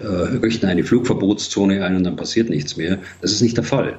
äh, 0.00 0.06
richten 0.42 0.66
eine 0.66 0.84
Flugverbotszone 0.84 1.84
ein 1.84 1.96
und 1.96 2.04
dann 2.04 2.16
passiert 2.16 2.50
nichts 2.50 2.76
mehr. 2.76 2.98
Das 3.20 3.32
ist 3.32 3.40
nicht 3.40 3.56
der 3.56 3.64
Fall 3.64 3.98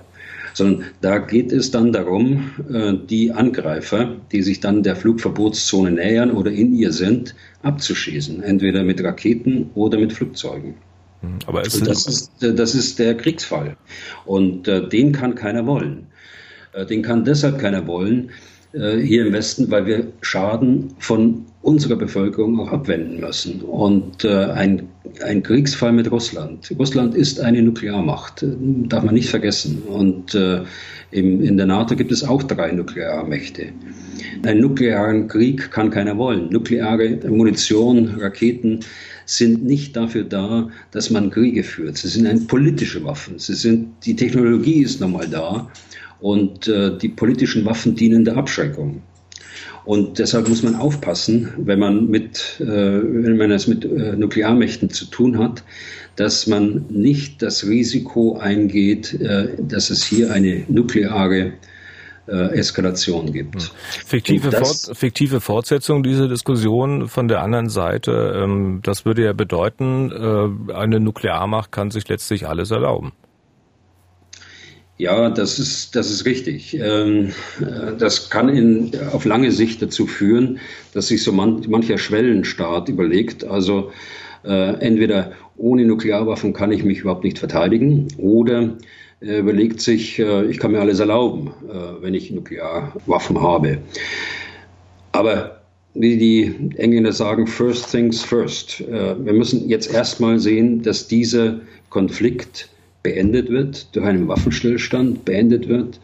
sondern 0.55 0.85
da 1.01 1.17
geht 1.17 1.51
es 1.51 1.69
dann 1.69 1.91
darum, 1.91 2.51
äh, 2.71 2.93
die 3.09 3.31
Angreifer, 3.31 4.15
die 4.31 4.41
sich 4.41 4.61
dann 4.61 4.83
der 4.83 4.95
Flugverbotszone 4.95 5.91
nähern 5.91 6.31
oder 6.31 6.51
in 6.51 6.73
ihr 6.73 6.91
sind, 6.91 7.35
abzuschießen, 7.61 8.41
entweder 8.41 8.83
mit 8.83 9.03
Raketen 9.03 9.69
oder 9.75 9.99
mit 9.99 10.13
Flugzeugen. 10.13 10.75
Hm, 11.21 11.39
aber 11.45 11.61
das, 11.61 11.75
ist, 11.75 12.31
das 12.39 12.73
ist 12.73 12.99
der 12.99 13.17
Kriegsfall. 13.17 13.75
Und 14.25 14.67
äh, 14.67 14.87
den 14.87 15.11
kann 15.11 15.35
keiner 15.35 15.65
wollen. 15.65 16.07
Äh, 16.71 16.85
den 16.85 17.01
kann 17.01 17.25
deshalb 17.25 17.59
keiner 17.59 17.85
wollen, 17.85 18.31
äh, 18.75 18.97
hier 18.99 19.25
im 19.25 19.33
Westen, 19.33 19.71
weil 19.71 19.85
wir 19.85 20.07
Schaden 20.21 20.93
von 20.99 21.45
unserer 21.61 21.95
Bevölkerung 21.95 22.59
auch 22.59 22.71
abwenden 22.71 23.19
müssen. 23.19 23.61
Und 23.61 24.23
äh, 24.23 24.45
ein, 24.45 24.83
ein 25.23 25.41
Kriegsfall 25.41 25.93
mit 25.93 26.11
Russland. 26.11 26.71
Russland 26.77 27.15
ist 27.15 27.39
eine 27.39 27.61
Nuklearmacht, 27.61 28.45
darf 28.88 29.03
man 29.03 29.15
nicht 29.15 29.29
vergessen. 29.29 29.81
Und 29.88 30.35
äh, 30.35 30.61
im, 31.11 31.41
in 31.41 31.57
der 31.57 31.65
NATO 31.65 31.95
gibt 31.95 32.11
es 32.11 32.23
auch 32.23 32.43
drei 32.43 32.71
Nuklearmächte. 32.71 33.69
Einen 34.43 34.61
nuklearen 34.61 35.27
Krieg 35.27 35.71
kann 35.71 35.89
keiner 35.89 36.17
wollen. 36.17 36.49
Nukleare 36.49 37.17
Munition, 37.27 38.15
Raketen 38.19 38.81
sind 39.25 39.65
nicht 39.65 39.95
dafür 39.95 40.23
da, 40.23 40.69
dass 40.91 41.09
man 41.09 41.31
Kriege 41.31 41.63
führt. 41.63 41.97
Sie 41.97 42.09
sind 42.09 42.27
ein 42.27 42.45
politische 42.45 43.03
Waffen. 43.03 43.39
Sie 43.39 43.55
sind, 43.55 43.88
die 44.05 44.15
Technologie 44.15 44.83
ist 44.83 45.01
nochmal 45.01 45.27
da 45.27 45.67
und 46.25 46.67
äh, 46.67 46.97
die 46.97 47.09
politischen 47.09 47.65
Waffen 47.65 47.95
dienen 47.95 48.25
der 48.25 48.35
Abschreckung. 48.35 49.03
Und 49.85 50.17
deshalb 50.17 50.49
muss 50.49 50.63
man 50.63 50.73
aufpassen, 50.75 51.53
wenn 51.57 51.77
man 51.77 52.09
mit, 52.09 52.59
äh, 52.59 52.65
wenn 52.65 53.38
man 53.38 53.51
es 53.51 53.67
mit 53.67 53.85
äh, 53.85 54.15
Nuklearmächten 54.15 54.89
zu 54.89 55.05
tun 55.05 55.38
hat, 55.38 55.63
dass 56.15 56.47
man 56.47 56.85
nicht 56.89 57.43
das 57.43 57.67
Risiko 57.67 58.38
eingeht, 58.38 59.13
äh, 59.21 59.49
dass 59.59 59.91
es 59.91 60.03
hier 60.03 60.31
eine 60.33 60.63
nukleare 60.67 61.53
äh, 62.27 62.57
Eskalation 62.57 63.31
gibt. 63.31 63.61
Hm. 63.61 63.69
Fiktive, 64.07 64.49
das, 64.49 64.85
Fort, 64.85 64.97
fiktive 64.97 65.41
Fortsetzung 65.41 66.01
dieser 66.01 66.27
Diskussion 66.27 67.07
von 67.07 67.27
der 67.27 67.43
anderen 67.43 67.69
Seite, 67.69 68.41
ähm, 68.43 68.79
das 68.81 69.05
würde 69.05 69.25
ja 69.25 69.33
bedeuten, 69.33 70.11
äh, 70.11 70.73
eine 70.73 70.99
Nuklearmacht 70.99 71.71
kann 71.71 71.91
sich 71.91 72.09
letztlich 72.09 72.47
alles 72.47 72.71
erlauben. 72.71 73.11
Ja, 74.97 75.29
das 75.29 75.60
ist, 75.60 75.95
das 75.95 76.10
ist 76.10 76.25
richtig. 76.25 76.73
Ähm, 76.79 77.34
äh, 77.60 77.97
das 77.97 78.29
kann 78.29 78.47
in, 78.47 78.91
auf 79.12 79.25
lange 79.25 79.51
Sicht 79.51 79.81
dazu 79.81 80.08
führen, 80.08 80.60
dass 80.93 81.08
sich 81.08 81.21
so 81.21 81.34
man, 81.34 81.65
mancher 81.67 81.97
Schwellenstaat 81.97 82.88
überlegt, 82.88 83.43
also 83.43 83.91
äh, 84.45 84.75
entweder 84.79 85.34
ohne 85.58 85.84
Nuklearwaffen 85.84 86.53
kann 86.53 86.71
ich 86.71 86.86
mich 86.86 86.99
überhaupt 86.99 87.25
nicht 87.25 87.39
verteidigen 87.39 88.08
oder 88.17 88.77
äh, 89.19 89.39
überlegt 89.39 89.81
sich, 89.81 90.19
ich 90.19 90.60
kann 90.60 90.71
mir 90.71 90.79
alles 90.79 90.99
erlauben, 90.99 91.53
wenn 92.01 92.13
ich 92.13 92.31
Nuklearwaffen 92.31 93.41
habe. 93.41 93.79
Aber 95.13 95.62
wie 95.93 96.17
die 96.17 96.53
Engländer 96.75 97.13
sagen, 97.13 97.47
first 97.47 97.89
things 97.89 98.21
first. 98.21 98.84
Wir 98.88 99.34
müssen 99.34 99.69
jetzt 99.69 99.93
erstmal 99.93 100.39
sehen, 100.39 100.84
dass 100.84 101.08
dieser 101.08 101.62
Konflikt 101.89 102.69
beendet 103.05 103.49
wird, 103.51 103.95
durch 103.95 104.03
einen 104.03 104.27
Waffenstillstand 104.27 105.25
beendet 105.25 105.69
wird, 105.69 105.99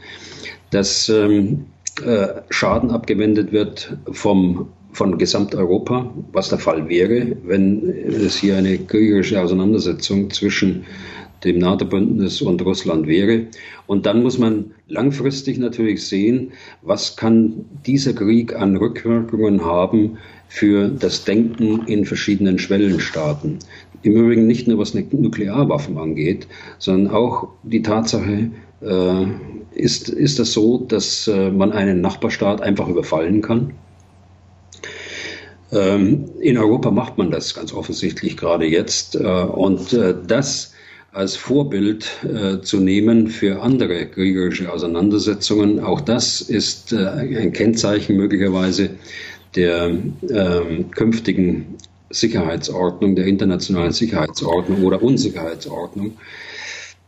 dass 0.69 1.09
ähm, 1.09 1.65
äh, 2.05 2.27
Schaden 2.51 2.91
abgewendet 2.91 3.51
wird 3.51 3.97
vom, 4.11 4.67
von 4.93 5.17
Gesamteuropa, 5.17 6.13
was 6.31 6.49
der 6.49 6.59
Fall 6.59 6.87
wäre, 6.87 7.35
wenn 7.43 7.89
es 8.05 8.37
hier 8.37 8.55
eine 8.55 8.77
kriegerische 8.77 9.41
Auseinandersetzung 9.41 10.29
zwischen 10.29 10.85
dem 11.43 11.57
NATO-Bündnis 11.57 12.39
und 12.43 12.63
Russland 12.63 13.07
wäre. 13.07 13.47
Und 13.87 14.05
dann 14.05 14.21
muss 14.21 14.37
man 14.37 14.75
langfristig 14.87 15.57
natürlich 15.57 16.05
sehen, 16.05 16.51
was 16.83 17.17
kann 17.17 17.65
dieser 17.87 18.13
Krieg 18.13 18.55
an 18.55 18.77
Rückwirkungen 18.77 19.65
haben 19.65 20.19
für 20.49 20.89
das 20.89 21.23
Denken 21.23 21.87
in 21.87 22.05
verschiedenen 22.05 22.59
Schwellenstaaten. 22.59 23.57
Im 24.03 24.13
Übrigen 24.13 24.47
nicht 24.47 24.67
nur 24.67 24.77
was 24.77 24.93
Nuklearwaffen 24.93 25.97
angeht, 25.97 26.47
sondern 26.79 27.13
auch 27.13 27.49
die 27.63 27.81
Tatsache, 27.81 28.51
äh, 28.81 29.25
ist, 29.73 30.09
ist 30.09 30.39
das 30.39 30.53
so, 30.53 30.79
dass 30.79 31.27
äh, 31.27 31.51
man 31.51 31.71
einen 31.71 32.01
Nachbarstaat 32.01 32.61
einfach 32.61 32.87
überfallen 32.87 33.41
kann? 33.41 33.73
Ähm, 35.71 36.25
in 36.39 36.57
Europa 36.57 36.91
macht 36.91 37.17
man 37.17 37.31
das 37.31 37.53
ganz 37.53 37.73
offensichtlich 37.73 38.35
gerade 38.35 38.65
jetzt. 38.65 39.15
Äh, 39.15 39.19
und 39.19 39.93
äh, 39.93 40.15
das 40.27 40.73
als 41.13 41.35
Vorbild 41.35 42.09
äh, 42.23 42.61
zu 42.61 42.79
nehmen 42.79 43.27
für 43.27 43.61
andere 43.61 44.05
kriegerische 44.07 44.71
Auseinandersetzungen. 44.71 45.79
Auch 45.79 46.01
das 46.01 46.41
ist 46.41 46.93
äh, 46.93 47.05
ein 47.05 47.51
Kennzeichen 47.51 48.15
möglicherweise 48.15 48.91
der 49.55 49.91
äh, 50.29 50.83
künftigen 50.91 51.77
Sicherheitsordnung, 52.11 53.15
der 53.15 53.25
internationalen 53.25 53.91
Sicherheitsordnung 53.91 54.83
oder 54.83 55.01
Unsicherheitsordnung. 55.01 56.17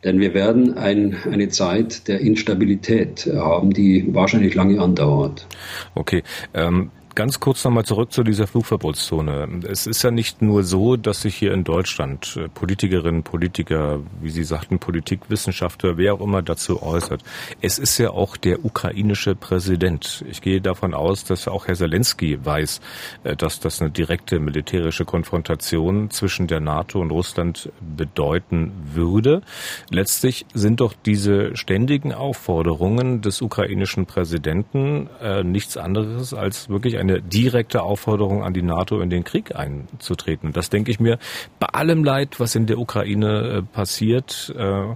Denn 0.04 0.20
wir 0.20 0.34
werden 0.34 0.78
ein, 0.78 1.16
eine 1.32 1.48
Zeit 1.50 2.08
der 2.08 2.20
Instabilität 2.20 3.30
haben, 3.34 3.72
die 3.72 4.13
wahrscheinlich 4.13 4.54
lange 4.54 4.82
andauert. 4.82 5.48
Okay. 5.96 6.24
Ähm 6.54 6.92
Ganz 7.15 7.39
kurz 7.39 7.63
nochmal 7.63 7.86
zurück 7.86 8.12
zu 8.12 8.23
dieser 8.23 8.47
Flugverbotszone. 8.47 9.62
Es 9.69 9.86
ist 9.86 10.02
ja 10.02 10.10
nicht 10.10 10.41
nur 10.41 10.63
so, 10.63 10.95
dass 10.95 11.21
sich 11.21 11.36
hier 11.36 11.54
in 11.54 11.63
Deutschland 11.63 12.36
äh, 12.38 12.49
Politikerinnen, 12.49 13.21
Politiker, 13.21 13.99
wie 14.19 14.32
Sie 14.32 14.43
sagten, 14.43 14.80
Politikwissenschaftler, 14.80 15.97
wer 15.97 16.15
auch 16.15 16.21
immer 16.21 16.41
dazu 16.41 16.82
äußert. 16.82 17.21
Es 17.62 17.78
ist 17.78 17.99
ja 17.99 18.10
auch 18.10 18.36
der 18.36 18.65
ukrainische 18.65 19.36
Präsident. 19.36 20.26
Ich 20.28 20.41
gehe 20.41 20.60
davon 20.60 20.95
aus, 20.95 21.23
dass 21.23 21.47
auch 21.47 21.67
Herr 21.67 21.76
Zelensky 21.76 22.43
weiß, 22.43 22.82
äh, 23.26 23.36
dass 23.36 23.60
das 23.60 23.80
eine 23.80 23.91
direkte 23.91 24.39
militärische 24.39 25.06
Konfrontation 25.06 26.10
zwischen 26.10 26.47
der 26.47 26.62
NATO 26.62 26.99
und 26.99 27.12
Russland 27.12 27.71
bedeuten 27.95 28.71
würde. 28.91 29.43
Letztlich 29.91 30.47
sind 30.56 30.80
doch 30.80 30.93
diese 31.06 31.56
ständigen 31.56 32.12
Aufforderungen 32.12 33.21
des 33.21 33.43
ukrainischen 33.43 34.08
Präsidenten 34.08 35.12
äh, 35.21 35.43
nichts 35.43 35.78
anderes 35.78 36.34
als 36.34 36.69
wirklich 36.69 37.03
eine 37.04 37.22
direkte 37.22 37.84
Aufforderung 37.84 38.44
an 38.44 38.54
die 38.54 38.62
NATO, 38.62 39.00
in 39.00 39.10
den 39.10 39.24
Krieg 39.24 39.56
einzutreten. 39.56 40.54
Das 40.54 40.70
denke 40.70 40.92
ich 40.92 41.00
mir 41.00 41.20
bei 41.60 41.68
allem 41.68 42.04
Leid, 42.04 42.39
was 42.39 42.56
in 42.56 42.66
der 42.66 42.80
Ukraine 42.80 43.58
äh, 43.58 43.62
passiert. 43.62 44.54
Äh, 44.58 44.96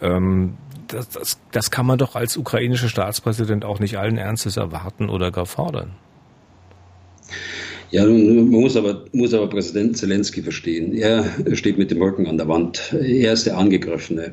ähm, 0.00 0.56
das, 0.88 1.08
das, 1.08 1.40
das 1.52 1.70
kann 1.70 1.86
man 1.86 1.98
doch 1.98 2.14
als 2.14 2.36
ukrainischer 2.36 2.88
Staatspräsident 2.88 3.64
auch 3.64 3.80
nicht 3.80 3.98
allen 3.98 4.18
Ernstes 4.18 4.56
erwarten 4.56 5.08
oder 5.08 5.30
gar 5.30 5.46
fordern. 5.46 5.92
Ja, 7.92 8.04
man 8.04 8.48
muss 8.48 8.76
aber, 8.76 9.04
muss 9.12 9.32
aber 9.32 9.48
Präsident 9.48 9.96
Zelensky 9.96 10.42
verstehen. 10.42 10.92
Er 10.92 11.24
steht 11.52 11.78
mit 11.78 11.92
dem 11.92 12.02
Rücken 12.02 12.26
an 12.26 12.36
der 12.36 12.48
Wand. 12.48 12.92
Er 12.92 13.32
ist 13.32 13.46
der 13.46 13.56
Angegriffene. 13.56 14.32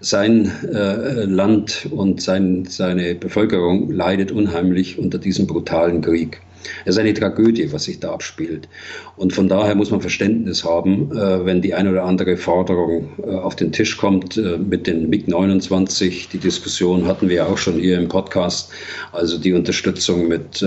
Sein 0.00 0.50
äh, 0.72 1.24
Land 1.24 1.86
und 1.90 2.22
sein, 2.22 2.64
seine 2.64 3.14
Bevölkerung 3.14 3.90
leidet 3.90 4.32
unheimlich 4.32 4.98
unter 4.98 5.18
diesem 5.18 5.46
brutalen 5.46 6.00
Krieg. 6.00 6.40
Es 6.84 6.94
ist 6.94 6.98
eine 6.98 7.14
Tragödie, 7.14 7.72
was 7.72 7.84
sich 7.84 8.00
da 8.00 8.12
abspielt. 8.12 8.68
Und 9.16 9.32
von 9.32 9.48
daher 9.48 9.74
muss 9.74 9.90
man 9.90 10.00
Verständnis 10.00 10.64
haben, 10.64 11.10
äh, 11.12 11.44
wenn 11.44 11.62
die 11.62 11.74
eine 11.74 11.90
oder 11.90 12.04
andere 12.04 12.36
Forderung 12.36 13.08
äh, 13.22 13.30
auf 13.30 13.56
den 13.56 13.72
Tisch 13.72 13.96
kommt 13.96 14.36
äh, 14.36 14.58
mit 14.58 14.86
den 14.86 15.08
MiG-29. 15.08 16.30
Die 16.32 16.38
Diskussion 16.38 17.06
hatten 17.06 17.28
wir 17.28 17.46
auch 17.46 17.58
schon 17.58 17.78
hier 17.78 17.98
im 17.98 18.08
Podcast. 18.08 18.70
Also 19.12 19.38
die 19.38 19.52
Unterstützung 19.52 20.28
mit 20.28 20.64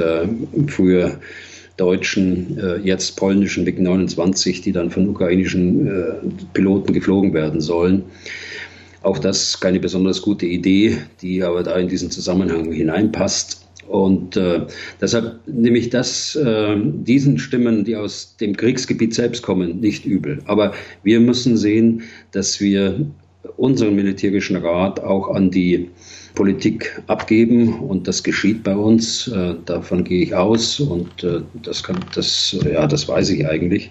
früher 0.67 1.19
deutschen, 1.77 2.81
jetzt 2.83 3.17
polnischen 3.17 3.63
MiG-29, 3.65 4.63
die 4.63 4.71
dann 4.71 4.89
von 4.89 5.09
ukrainischen 5.09 6.37
Piloten 6.53 6.93
geflogen 6.93 7.33
werden 7.33 7.61
sollen. 7.61 8.03
Auch 9.03 9.19
das 9.19 9.59
keine 9.59 9.79
besonders 9.79 10.21
gute 10.21 10.45
Idee, 10.45 10.97
die 11.21 11.43
aber 11.43 11.63
da 11.63 11.77
in 11.77 11.87
diesen 11.87 12.11
Zusammenhang 12.11 12.71
hineinpasst. 12.71 13.66
Und 13.87 14.35
äh, 14.35 14.61
deshalb 15.01 15.39
nehme 15.47 15.77
ich 15.77 15.89
das, 15.89 16.35
äh, 16.35 16.75
diesen 16.77 17.39
Stimmen, 17.39 17.85
die 17.85 17.95
aus 17.95 18.35
dem 18.37 18.55
Kriegsgebiet 18.55 19.13
selbst 19.13 19.43
kommen, 19.43 19.79
nicht 19.79 20.05
übel. 20.05 20.39
Aber 20.45 20.73
wir 21.03 21.19
müssen 21.19 21.57
sehen, 21.57 22.03
dass 22.31 22.59
wir 22.59 23.05
unseren 23.55 23.95
militärischen 23.95 24.57
Rat 24.57 24.99
auch 24.99 25.29
an 25.29 25.51
die 25.51 25.89
Politik 26.35 27.01
abgeben 27.07 27.79
und 27.79 28.07
das 28.07 28.23
geschieht 28.23 28.63
bei 28.63 28.75
uns. 28.75 29.27
Äh, 29.27 29.55
davon 29.65 30.03
gehe 30.03 30.23
ich 30.23 30.35
aus 30.35 30.79
und 30.79 31.23
äh, 31.23 31.41
das 31.63 31.83
kann, 31.83 31.99
das, 32.13 32.55
ja, 32.63 32.85
das 32.85 33.07
weiß 33.07 33.29
ich 33.31 33.47
eigentlich. 33.47 33.89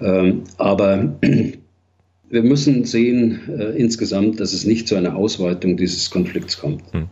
Ähm, 0.00 0.44
aber 0.56 1.14
wir 2.32 2.42
müssen 2.42 2.86
sehen 2.86 3.40
äh, 3.46 3.76
insgesamt, 3.76 4.40
dass 4.40 4.54
es 4.54 4.64
nicht 4.64 4.88
zu 4.88 4.96
einer 4.96 5.16
Ausweitung 5.16 5.76
dieses 5.76 6.10
Konflikts 6.10 6.58
kommt. 6.58 6.82
Hm. 6.92 7.08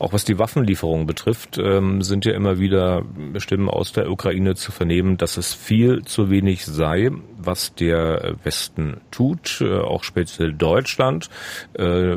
Auch 0.00 0.12
was 0.12 0.24
die 0.24 0.36
Waffenlieferungen 0.36 1.06
betrifft, 1.06 1.58
ähm, 1.62 2.02
sind 2.02 2.24
ja 2.24 2.32
immer 2.32 2.58
wieder 2.58 3.04
Stimmen 3.36 3.68
aus 3.68 3.92
der 3.92 4.10
Ukraine 4.10 4.56
zu 4.56 4.72
vernehmen, 4.72 5.16
dass 5.16 5.36
es 5.36 5.54
viel 5.54 6.02
zu 6.02 6.28
wenig 6.28 6.66
sei, 6.66 7.12
was 7.46 7.74
der 7.74 8.36
Westen 8.42 9.00
tut, 9.10 9.60
äh, 9.60 9.78
auch 9.78 10.04
speziell 10.04 10.52
Deutschland, 10.52 11.28
äh, 11.74 12.16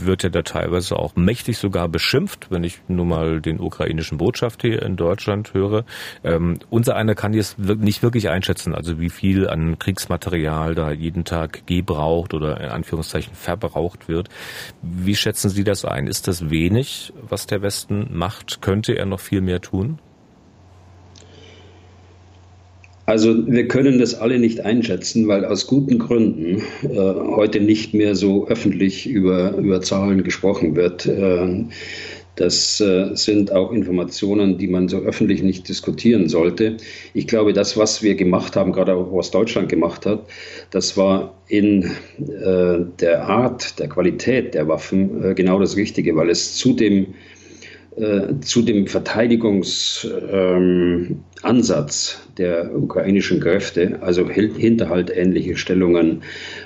wird 0.00 0.22
ja 0.22 0.28
da 0.28 0.42
teilweise 0.42 0.96
auch 0.96 1.16
mächtig 1.16 1.58
sogar 1.58 1.88
beschimpft, 1.88 2.50
wenn 2.50 2.64
ich 2.64 2.80
nur 2.88 3.06
mal 3.06 3.40
den 3.40 3.60
ukrainischen 3.60 4.18
Botschafter 4.18 4.68
hier 4.68 4.82
in 4.82 4.96
Deutschland 4.96 5.54
höre. 5.54 5.84
Ähm, 6.24 6.58
unser 6.70 6.96
einer 6.96 7.14
kann 7.14 7.34
jetzt 7.34 7.58
nicht 7.58 8.02
wirklich 8.02 8.28
einschätzen, 8.28 8.74
also 8.74 9.00
wie 9.00 9.10
viel 9.10 9.48
an 9.48 9.78
Kriegsmaterial 9.78 10.74
da 10.74 10.90
jeden 10.90 11.24
Tag 11.24 11.66
gebraucht 11.66 12.26
gebraucht 12.26 12.34
oder 12.34 12.60
in 12.60 12.68
Anführungszeichen 12.68 13.34
verbraucht 13.34 14.08
wird. 14.08 14.28
Wie 14.82 15.16
schätzen 15.16 15.50
Sie 15.50 15.64
das 15.64 15.84
ein? 15.84 16.06
Ist 16.06 16.28
das 16.28 16.50
wenig, 16.50 17.12
was 17.22 17.46
der 17.46 17.62
Westen 17.62 18.08
macht? 18.12 18.60
Könnte 18.60 18.94
er 18.94 19.06
noch 19.06 19.20
viel 19.20 19.40
mehr 19.40 19.60
tun? 19.60 19.98
Also 23.06 23.46
wir 23.46 23.68
können 23.68 24.00
das 24.00 24.16
alle 24.16 24.40
nicht 24.40 24.60
einschätzen, 24.60 25.28
weil 25.28 25.44
aus 25.44 25.68
guten 25.68 25.98
Gründen 25.98 26.60
äh, 26.82 26.96
heute 26.96 27.60
nicht 27.60 27.94
mehr 27.94 28.16
so 28.16 28.48
öffentlich 28.48 29.06
über, 29.06 29.56
über 29.56 29.80
Zahlen 29.80 30.24
gesprochen 30.24 30.74
wird. 30.74 31.06
Äh, 31.06 31.64
das 32.34 32.80
äh, 32.80 33.14
sind 33.14 33.52
auch 33.52 33.72
Informationen, 33.72 34.58
die 34.58 34.66
man 34.66 34.88
so 34.88 34.98
öffentlich 34.98 35.42
nicht 35.42 35.68
diskutieren 35.68 36.28
sollte. 36.28 36.76
Ich 37.14 37.26
glaube, 37.26 37.52
das, 37.52 37.76
was 37.78 38.02
wir 38.02 38.14
gemacht 38.14 38.56
haben, 38.56 38.72
gerade 38.72 38.94
auch 38.94 39.10
was 39.10 39.30
Deutschland 39.30 39.70
gemacht 39.70 40.04
hat, 40.04 40.26
das 40.70 40.96
war 40.96 41.32
in 41.48 41.84
äh, 42.18 42.78
der 43.00 43.22
Art, 43.26 43.78
der 43.78 43.88
Qualität 43.88 44.52
der 44.54 44.68
Waffen 44.68 45.24
äh, 45.24 45.34
genau 45.34 45.58
das 45.58 45.76
Richtige, 45.76 46.14
weil 46.16 46.28
es 46.28 46.56
zu 46.56 46.74
dem 46.74 47.14
äh, 47.96 48.40
zu 48.40 48.60
dem 48.60 48.86
Verteidigungsansatz 48.86 50.18
ähm, 51.42 52.34
der 52.36 52.76
ukrainischen 52.76 53.40
Kräfte, 53.40 53.96
also 54.02 54.28
hinterhaltähnliche 54.28 55.56
Stellungen, 55.56 56.20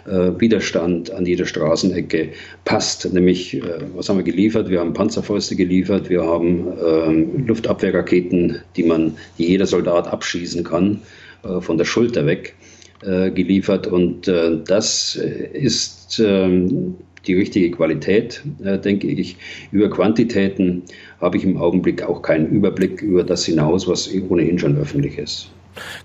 äh, 0.08 0.32
Widerstand 0.40 1.12
an 1.12 1.26
jeder 1.26 1.46
Straßenecke 1.46 2.30
passt. 2.64 3.12
Nämlich, 3.12 3.54
äh, 3.54 3.62
was 3.94 4.08
haben 4.08 4.16
wir 4.16 4.24
geliefert? 4.24 4.70
Wir 4.70 4.80
haben 4.80 4.92
Panzerfäuste 4.92 5.54
geliefert, 5.54 6.10
wir 6.10 6.24
haben 6.24 6.66
ähm, 6.84 7.46
Luftabwehrraketen, 7.46 8.56
die 8.74 8.82
man, 8.82 9.16
die 9.38 9.46
jeder 9.46 9.66
Soldat 9.66 10.08
abschießen 10.08 10.64
kann, 10.64 10.98
äh, 11.44 11.60
von 11.60 11.78
der 11.78 11.84
Schulter 11.84 12.26
weg 12.26 12.56
äh, 13.02 13.30
geliefert. 13.30 13.86
Und 13.86 14.26
das 14.26 15.14
ist 15.14 16.18
ähm, 16.18 16.96
die 17.26 17.34
richtige 17.34 17.70
Qualität, 17.70 18.42
äh, 18.62 18.78
denke 18.78 19.08
ich. 19.08 19.36
Über 19.72 19.90
Quantitäten 19.90 20.82
habe 21.20 21.36
ich 21.36 21.44
im 21.44 21.56
Augenblick 21.56 22.02
auch 22.02 22.22
keinen 22.22 22.46
Überblick 22.48 23.02
über 23.02 23.24
das 23.24 23.44
hinaus, 23.44 23.88
was 23.88 24.10
ohnehin 24.28 24.58
schon 24.58 24.76
öffentlich 24.76 25.18
ist. 25.18 25.50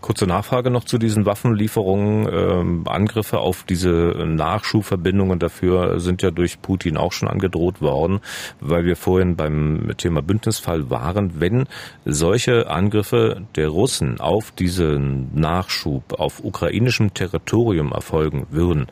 Kurze 0.01 0.27
Nachfrage 0.27 0.69
noch 0.69 0.83
zu 0.83 0.97
diesen 0.97 1.25
Waffenlieferungen. 1.25 2.27
Ähm, 2.31 2.83
Angriffe 2.87 3.39
auf 3.39 3.63
diese 3.63 4.25
Nachschubverbindungen 4.25 5.39
dafür 5.39 5.99
sind 5.99 6.21
ja 6.21 6.31
durch 6.31 6.61
Putin 6.61 6.97
auch 6.97 7.11
schon 7.11 7.27
angedroht 7.27 7.81
worden, 7.81 8.19
weil 8.59 8.85
wir 8.85 8.95
vorhin 8.95 9.35
beim 9.35 9.91
Thema 9.97 10.21
Bündnisfall 10.21 10.89
waren. 10.89 11.39
Wenn 11.39 11.65
solche 12.05 12.69
Angriffe 12.69 13.41
der 13.55 13.69
Russen 13.69 14.19
auf 14.19 14.51
diesen 14.51 15.29
Nachschub 15.33 16.19
auf 16.19 16.43
ukrainischem 16.43 17.13
Territorium 17.13 17.91
erfolgen 17.91 18.47
würden, 18.51 18.87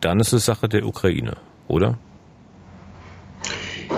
dann 0.00 0.20
ist 0.20 0.32
es 0.32 0.44
Sache 0.44 0.68
der 0.68 0.84
Ukraine, 0.86 1.36
oder? 1.66 1.98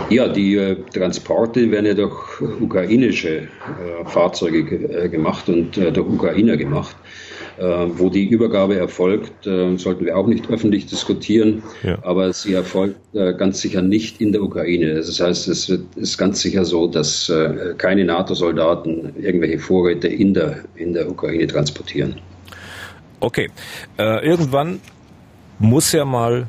Ja, 0.09 0.29
die 0.29 0.57
äh, 0.57 0.77
Transporte 0.93 1.71
werden 1.71 1.87
ja 1.87 1.95
durch 1.95 2.41
ukrainische 2.61 3.39
äh, 3.39 3.49
Fahrzeuge 4.07 4.65
ge 4.65 5.05
äh, 5.05 5.09
gemacht 5.09 5.49
und 5.49 5.77
äh, 5.77 5.93
durch 5.93 6.09
Ukrainer 6.09 6.57
gemacht. 6.57 6.97
Äh, 7.59 7.89
wo 7.99 8.09
die 8.09 8.27
Übergabe 8.27 8.77
erfolgt, 8.77 9.47
äh, 9.47 9.77
sollten 9.77 10.07
wir 10.07 10.17
auch 10.17 10.27
nicht 10.27 10.49
öffentlich 10.51 10.87
diskutieren, 10.87 11.63
ja. 11.83 11.99
aber 12.03 12.33
sie 12.33 12.55
erfolgt 12.55 12.97
ganz 13.13 13.61
sicher 13.61 13.83
nicht 13.83 14.21
in 14.21 14.33
der 14.33 14.43
Ukraine. 14.43 14.95
Das 14.95 15.21
heißt, 15.21 15.49
es 15.49 15.69
wird, 15.69 15.83
ist 15.97 16.17
ganz 16.17 16.41
sicher 16.41 16.65
so, 16.65 16.87
dass 16.87 17.31
keine 17.77 18.05
NATO-Soldaten 18.05 19.13
irgendwelche 19.21 19.59
Vorräte 19.59 20.07
in 20.07 20.33
der, 20.33 20.61
in 20.77 20.93
der 20.93 21.11
Ukraine 21.11 21.47
transportieren. 21.49 22.21
Okay, 23.19 23.51
irgendwann 23.99 24.81
muss 25.61 25.93
ja 25.93 26.05
mal 26.05 26.49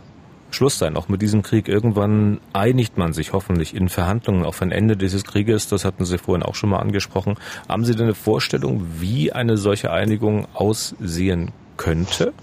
Schluss 0.49 0.79
sein, 0.79 0.97
auch 0.97 1.07
mit 1.07 1.21
diesem 1.21 1.43
Krieg. 1.43 1.67
Irgendwann 1.67 2.39
einigt 2.53 2.97
man 2.97 3.13
sich 3.13 3.33
hoffentlich 3.33 3.75
in 3.75 3.89
Verhandlungen 3.89 4.43
auf 4.43 4.61
ein 4.61 4.71
Ende 4.71 4.97
dieses 4.97 5.23
Krieges. 5.23 5.67
Das 5.67 5.85
hatten 5.85 6.05
Sie 6.05 6.17
vorhin 6.17 6.43
auch 6.43 6.55
schon 6.55 6.69
mal 6.69 6.79
angesprochen. 6.79 7.35
Haben 7.69 7.85
Sie 7.85 7.93
denn 7.93 8.03
eine 8.03 8.15
Vorstellung, 8.15 8.85
wie 8.99 9.31
eine 9.31 9.57
solche 9.57 9.91
Einigung 9.91 10.47
aussehen 10.53 11.51
könnte? 11.77 12.33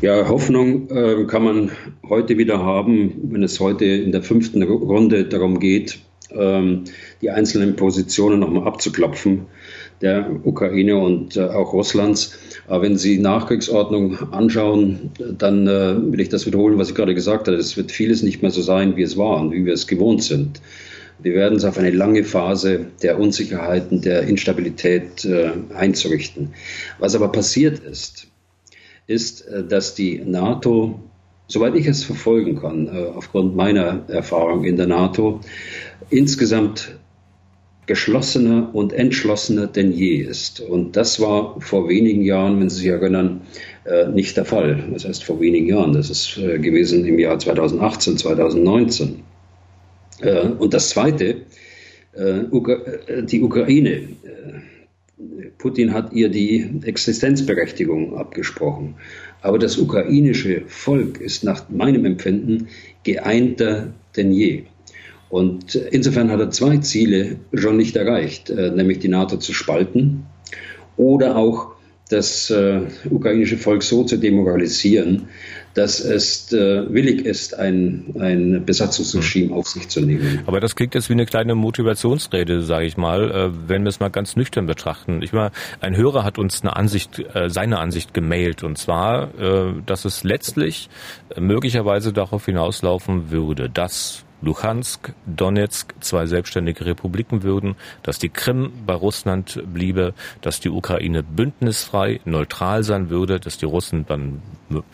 Ja, 0.00 0.28
Hoffnung 0.28 0.88
äh, 0.90 1.24
kann 1.26 1.42
man 1.42 1.70
heute 2.08 2.38
wieder 2.38 2.62
haben, 2.62 3.14
wenn 3.32 3.42
es 3.42 3.58
heute 3.58 3.84
in 3.84 4.12
der 4.12 4.22
fünften 4.22 4.62
Runde 4.62 5.24
darum 5.24 5.58
geht, 5.58 5.98
ähm, 6.30 6.84
die 7.20 7.30
einzelnen 7.30 7.74
Positionen 7.74 8.40
nochmal 8.40 8.68
abzuklopfen 8.68 9.46
der 10.00 10.30
Ukraine 10.44 10.96
und 10.96 11.36
äh, 11.36 11.42
auch 11.42 11.72
Russlands. 11.72 12.38
Aber 12.66 12.82
wenn 12.82 12.96
Sie 12.96 13.18
Nachkriegsordnung 13.18 14.32
anschauen, 14.32 15.10
dann 15.36 15.66
äh, 15.66 15.96
will 16.12 16.20
ich 16.20 16.28
das 16.28 16.46
wiederholen, 16.46 16.78
was 16.78 16.90
ich 16.90 16.94
gerade 16.94 17.14
gesagt 17.14 17.48
habe. 17.48 17.56
Es 17.56 17.76
wird 17.76 17.92
vieles 17.92 18.22
nicht 18.22 18.42
mehr 18.42 18.50
so 18.50 18.62
sein, 18.62 18.96
wie 18.96 19.02
es 19.02 19.16
war 19.16 19.40
und 19.40 19.52
wie 19.52 19.64
wir 19.64 19.72
es 19.72 19.86
gewohnt 19.86 20.22
sind. 20.22 20.60
Wir 21.20 21.34
werden 21.34 21.56
es 21.56 21.64
auf 21.64 21.78
eine 21.78 21.90
lange 21.90 22.22
Phase 22.22 22.86
der 23.02 23.18
Unsicherheiten, 23.18 24.00
der 24.02 24.22
Instabilität 24.22 25.24
äh, 25.24 25.50
einzurichten. 25.74 26.54
Was 27.00 27.16
aber 27.16 27.32
passiert 27.32 27.80
ist, 27.80 28.28
ist, 29.08 29.40
äh, 29.48 29.64
dass 29.64 29.96
die 29.96 30.22
NATO, 30.24 31.00
soweit 31.48 31.74
ich 31.74 31.86
es 31.88 32.04
verfolgen 32.04 32.60
kann, 32.60 32.86
äh, 32.86 33.06
aufgrund 33.16 33.56
meiner 33.56 34.08
Erfahrung 34.08 34.62
in 34.62 34.76
der 34.76 34.86
NATO, 34.86 35.40
insgesamt 36.08 36.96
geschlossener 37.88 38.70
und 38.72 38.92
entschlossener 38.92 39.66
denn 39.66 39.90
je 39.90 40.16
ist. 40.18 40.60
Und 40.60 40.96
das 40.96 41.18
war 41.20 41.60
vor 41.60 41.88
wenigen 41.88 42.22
Jahren, 42.22 42.60
wenn 42.60 42.70
Sie 42.70 42.82
sich 42.82 42.86
erinnern, 42.86 43.40
äh, 43.84 44.06
nicht 44.08 44.36
der 44.36 44.44
Fall. 44.44 44.84
Das 44.92 45.04
heißt 45.04 45.24
vor 45.24 45.40
wenigen 45.40 45.66
Jahren. 45.66 45.92
Das 45.94 46.10
ist 46.10 46.38
äh, 46.38 46.58
gewesen 46.58 47.04
im 47.04 47.18
Jahr 47.18 47.38
2018, 47.38 48.18
2019. 48.18 49.24
Äh, 50.20 50.48
und 50.48 50.72
das 50.72 50.90
Zweite, 50.90 51.42
die 52.16 53.42
Ukraine. 53.42 54.08
Putin 55.58 55.92
hat 55.92 56.12
ihr 56.12 56.30
die 56.30 56.68
Existenzberechtigung 56.82 58.16
abgesprochen. 58.16 58.96
Aber 59.40 59.58
das 59.60 59.78
ukrainische 59.78 60.62
Volk 60.66 61.20
ist 61.20 61.44
nach 61.44 61.68
meinem 61.68 62.04
Empfinden 62.04 62.66
geeinter 63.04 63.92
denn 64.16 64.32
je. 64.32 64.64
Und 65.30 65.74
insofern 65.74 66.30
hat 66.30 66.40
er 66.40 66.50
zwei 66.50 66.78
Ziele 66.78 67.36
schon 67.52 67.76
nicht 67.76 67.96
erreicht, 67.96 68.50
äh, 68.50 68.70
nämlich 68.70 68.98
die 68.98 69.08
NATO 69.08 69.36
zu 69.36 69.52
spalten 69.52 70.24
oder 70.96 71.36
auch 71.36 71.72
das 72.08 72.50
äh, 72.50 72.80
ukrainische 73.10 73.58
Volk 73.58 73.82
so 73.82 74.04
zu 74.04 74.16
demoralisieren, 74.16 75.28
dass 75.74 76.00
es 76.00 76.52
äh, 76.52 76.92
willig 76.92 77.24
ist, 77.24 77.56
ein, 77.58 78.14
ein 78.18 78.64
Besatzungsregime 78.64 79.54
auf 79.54 79.68
sich 79.68 79.88
zu 79.88 80.00
nehmen. 80.00 80.40
Aber 80.46 80.58
das 80.58 80.74
klingt 80.74 80.94
jetzt 80.94 81.08
wie 81.08 81.12
eine 81.12 81.26
kleine 81.26 81.54
Motivationsrede, 81.54 82.62
sage 82.62 82.86
ich 82.86 82.96
mal, 82.96 83.30
äh, 83.30 83.68
wenn 83.68 83.82
wir 83.82 83.90
es 83.90 84.00
mal 84.00 84.08
ganz 84.08 84.36
nüchtern 84.36 84.66
betrachten. 84.66 85.20
Ich 85.22 85.32
meine, 85.32 85.52
ein 85.80 85.96
Hörer 85.96 86.24
hat 86.24 86.38
uns 86.38 86.62
eine 86.62 86.74
Ansicht, 86.74 87.22
äh, 87.34 87.50
seine 87.50 87.78
Ansicht 87.78 88.14
gemailt, 88.14 88.64
und 88.64 88.78
zwar, 88.78 89.28
äh, 89.38 89.74
dass 89.84 90.04
es 90.04 90.24
letztlich 90.24 90.88
möglicherweise 91.38 92.12
darauf 92.12 92.46
hinauslaufen 92.46 93.30
würde, 93.30 93.68
dass 93.68 94.24
Luhansk, 94.40 95.12
Donetsk 95.26 95.94
zwei 96.00 96.26
selbstständige 96.26 96.86
Republiken 96.86 97.42
würden, 97.42 97.76
dass 98.02 98.18
die 98.18 98.28
Krim 98.28 98.72
bei 98.86 98.94
Russland 98.94 99.62
bliebe, 99.66 100.14
dass 100.40 100.60
die 100.60 100.70
Ukraine 100.70 101.22
bündnisfrei, 101.22 102.20
neutral 102.24 102.82
sein 102.82 103.10
würde, 103.10 103.40
dass 103.40 103.58
die 103.58 103.66
Russen 103.66 104.06
dann, 104.06 104.42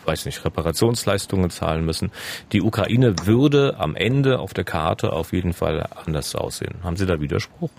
weiß 0.05 0.25
nicht, 0.25 0.43
Reparationsleistungen 0.43 1.49
zahlen 1.49 1.85
müssen. 1.85 2.11
Die 2.51 2.61
Ukraine 2.61 3.15
würde 3.25 3.75
am 3.77 3.95
Ende 3.95 4.39
auf 4.39 4.53
der 4.53 4.63
Karte 4.63 5.13
auf 5.13 5.33
jeden 5.33 5.53
Fall 5.53 5.87
anders 6.05 6.35
aussehen. 6.35 6.75
Haben 6.83 6.97
Sie 6.97 7.05
da 7.05 7.19
Widerspruch? 7.21 7.69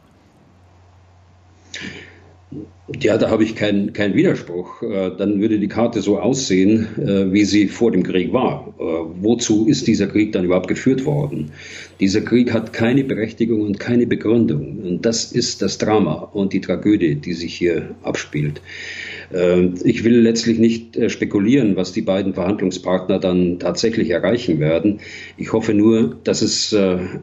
Ja, 2.89 3.19
da 3.19 3.31
habe 3.31 3.43
ich 3.43 3.57
keinen 3.57 3.93
kein 3.93 4.15
Widerspruch. 4.15 4.81
Äh, 4.81 5.11
dann 5.19 5.41
würde 5.41 5.59
die 5.59 5.67
Karte 5.67 6.03
so 6.03 6.21
aussehen, 6.21 6.87
äh, 6.97 7.33
wie 7.33 7.45
sie 7.45 7.67
vor 7.67 7.91
dem 7.91 8.05
Krieg 8.05 8.33
war. 8.33 8.73
Äh, 8.79 8.83
wozu 9.21 9.67
ist 9.67 9.89
dieser 9.89 10.07
Krieg 10.07 10.31
dann 10.31 10.45
überhaupt 10.45 10.69
geführt 10.69 11.05
worden? 11.05 11.51
Dieser 11.99 12.21
Krieg 12.21 12.53
hat 12.53 12.73
keine 12.73 13.03
Berechtigung 13.03 13.63
und 13.63 13.81
keine 13.81 14.07
Begründung. 14.07 14.79
Und 14.85 15.05
das 15.05 15.33
ist 15.33 15.63
das 15.63 15.79
Drama 15.79 16.31
und 16.33 16.53
die 16.53 16.61
Tragödie, 16.61 17.17
die 17.17 17.33
sich 17.33 17.55
hier 17.55 17.95
abspielt. 18.03 18.61
Ich 19.83 20.05
will 20.05 20.21
letztlich 20.21 20.59
nicht 20.59 21.11
spekulieren, 21.11 21.75
was 21.75 21.93
die 21.93 22.03
beiden 22.03 22.35
Verhandlungspartner 22.35 23.19
dann 23.19 23.59
tatsächlich 23.59 24.11
erreichen 24.11 24.61
werden. 24.61 25.01
Ich 25.37 25.53
hoffe 25.53 25.75
nur, 25.75 26.17
dass 26.23 26.43
es 26.43 26.77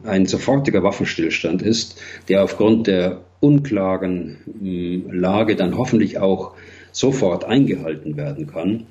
ein 0.04 0.26
sofortiger 0.26 0.82
Waffenstillstand 0.82 1.62
ist, 1.62 1.98
der 2.28 2.42
aufgrund 2.42 2.88
der 2.88 3.22
unklaren 3.44 4.38
hm, 4.60 5.10
Lage 5.12 5.56
dann 5.56 5.76
hoffentlich 5.76 6.18
auch 6.18 6.52
sofort 6.92 7.44
eingehalten 7.44 8.16
werden 8.16 8.46
kann. 8.46 8.86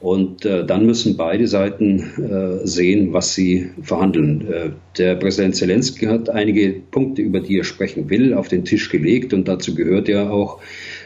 Und 0.00 0.46
äh, 0.46 0.64
dann 0.64 0.86
müssen 0.86 1.18
beide 1.18 1.46
Seiten 1.46 1.98
äh, 2.00 2.66
sehen, 2.66 3.12
was 3.12 3.34
sie 3.34 3.68
verhandeln. 3.82 4.50
Äh, 4.50 4.70
der 4.96 5.16
Präsident 5.16 5.56
Zelensky 5.56 6.06
hat 6.06 6.30
einige 6.30 6.80
Punkte, 6.90 7.20
über 7.20 7.40
die 7.40 7.58
er 7.58 7.64
sprechen 7.64 8.08
will, 8.08 8.32
auf 8.32 8.48
den 8.48 8.64
Tisch 8.64 8.88
gelegt. 8.88 9.34
Und 9.34 9.46
dazu 9.46 9.74
gehört 9.74 10.08
ja 10.08 10.30
auch 10.30 10.60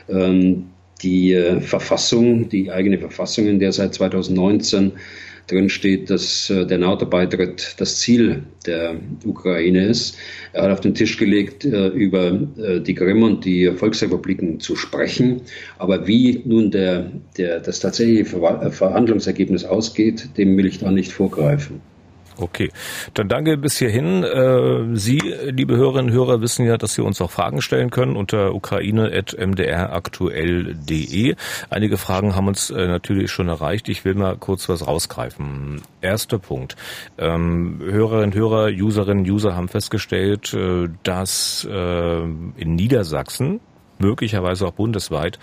ähm, 0.08 0.66
die 1.02 1.32
äh, 1.32 1.60
Verfassung, 1.60 2.48
die 2.48 2.70
eigene 2.70 2.98
Verfassung, 2.98 3.48
in 3.48 3.58
der 3.58 3.72
seit 3.72 3.94
2019 3.94 4.92
drin 5.46 5.68
steht, 5.68 6.10
dass 6.10 6.50
äh, 6.50 6.66
der 6.66 6.78
NATO-Beitritt 6.78 7.76
das 7.78 8.00
Ziel 8.00 8.44
der 8.66 8.96
Ukraine 9.24 9.86
ist. 9.86 10.16
Er 10.52 10.64
hat 10.64 10.72
auf 10.72 10.80
den 10.80 10.94
Tisch 10.94 11.16
gelegt, 11.16 11.64
äh, 11.64 11.88
über 11.88 12.40
äh, 12.56 12.80
die 12.80 12.94
Krim 12.94 13.22
und 13.22 13.44
die 13.44 13.70
Volksrepubliken 13.70 14.60
zu 14.60 14.76
sprechen. 14.76 15.42
Aber 15.78 16.06
wie 16.06 16.42
nun 16.44 16.70
der, 16.70 17.12
der, 17.36 17.60
das 17.60 17.80
tatsächliche 17.80 18.24
Verhandlungsergebnis 18.24 19.64
ausgeht, 19.64 20.28
dem 20.36 20.56
will 20.56 20.66
ich 20.66 20.78
da 20.78 20.90
nicht 20.90 21.12
vorgreifen. 21.12 21.80
Okay, 22.36 22.72
dann 23.14 23.28
danke 23.28 23.56
bis 23.56 23.78
hierhin. 23.78 24.24
Äh, 24.24 24.96
Sie, 24.96 25.18
liebe 25.18 25.76
Hörerinnen 25.76 26.10
und 26.10 26.16
Hörer, 26.16 26.40
wissen 26.40 26.66
ja, 26.66 26.76
dass 26.76 26.94
Sie 26.94 27.02
uns 27.02 27.20
auch 27.20 27.30
Fragen 27.30 27.62
stellen 27.62 27.90
können 27.90 28.16
unter 28.16 28.52
ukraine.mdraktuell.de. 28.54 31.36
Einige 31.70 31.96
Fragen 31.96 32.34
haben 32.34 32.48
uns 32.48 32.70
äh, 32.70 32.88
natürlich 32.88 33.30
schon 33.30 33.46
erreicht. 33.48 33.88
Ich 33.88 34.04
will 34.04 34.14
mal 34.14 34.36
kurz 34.36 34.68
was 34.68 34.84
rausgreifen. 34.84 35.82
Erster 36.00 36.40
Punkt. 36.40 36.74
Ähm, 37.18 37.78
Hörerinnen 37.80 38.32
und 38.32 38.34
Hörer, 38.34 38.70
Userinnen 38.70 39.22
und 39.24 39.30
User 39.30 39.54
haben 39.54 39.68
festgestellt, 39.68 40.52
äh, 40.54 40.88
dass 41.04 41.64
in 41.64 42.74
Niedersachsen 42.74 43.60
möglicherweise 43.98 44.66
auch 44.66 44.72
bundesweit 44.72 45.38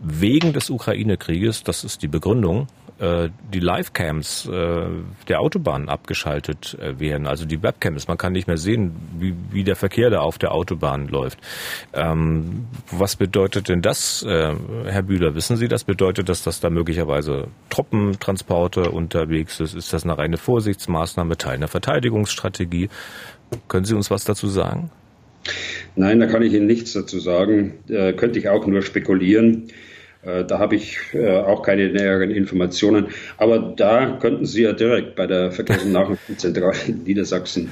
wegen 0.00 0.52
des 0.52 0.70
Ukraine-Krieges, 0.70 1.62
das 1.62 1.84
ist 1.84 2.02
die 2.02 2.08
Begründung, 2.08 2.66
die 2.98 3.60
Livecams 3.60 4.46
äh, 4.46 4.86
der 5.28 5.40
Autobahn 5.40 5.88
abgeschaltet 5.88 6.76
äh, 6.80 7.00
werden, 7.00 7.26
also 7.26 7.44
die 7.44 7.62
Webcams. 7.62 8.06
Man 8.06 8.16
kann 8.16 8.32
nicht 8.32 8.46
mehr 8.46 8.58
sehen, 8.58 8.92
wie, 9.18 9.34
wie 9.50 9.64
der 9.64 9.76
Verkehr 9.76 10.10
da 10.10 10.20
auf 10.20 10.38
der 10.38 10.52
Autobahn 10.52 11.08
läuft. 11.08 11.38
Ähm, 11.92 12.66
was 12.90 13.16
bedeutet 13.16 13.68
denn 13.68 13.82
das, 13.82 14.22
äh, 14.22 14.54
Herr 14.84 15.02
Bühler? 15.02 15.34
Wissen 15.34 15.56
Sie, 15.56 15.68
das 15.68 15.84
bedeutet, 15.84 16.28
dass 16.28 16.42
das 16.42 16.60
da 16.60 16.70
möglicherweise 16.70 17.48
Truppentransporte 17.70 18.90
unterwegs 18.90 19.58
ist? 19.58 19.74
Ist 19.74 19.92
das 19.92 20.04
eine 20.04 20.16
reine 20.16 20.36
Vorsichtsmaßnahme, 20.36 21.36
Teil 21.36 21.54
einer 21.54 21.68
Verteidigungsstrategie? 21.68 22.88
Können 23.68 23.84
Sie 23.84 23.94
uns 23.94 24.10
was 24.10 24.24
dazu 24.24 24.48
sagen? 24.48 24.90
Nein, 25.96 26.20
da 26.20 26.26
kann 26.26 26.42
ich 26.42 26.52
Ihnen 26.52 26.66
nichts 26.66 26.92
dazu 26.92 27.18
sagen. 27.18 27.74
Äh, 27.88 28.12
könnte 28.12 28.38
ich 28.38 28.48
auch 28.48 28.66
nur 28.66 28.82
spekulieren. 28.82 29.68
Äh, 30.22 30.44
da 30.44 30.58
habe 30.58 30.76
ich 30.76 30.98
äh, 31.14 31.28
auch 31.40 31.62
keine 31.62 31.88
näheren 31.90 32.30
Informationen. 32.30 33.08
Aber 33.38 33.58
da 33.76 34.18
könnten 34.20 34.46
Sie 34.46 34.62
ja 34.62 34.72
direkt 34.72 35.16
bei 35.16 35.26
der 35.26 35.50
Verkehrs- 35.52 35.84
und 35.84 35.92
Nachrichtenzentrale 35.92 36.76
in 36.86 37.02
Niedersachsen 37.04 37.70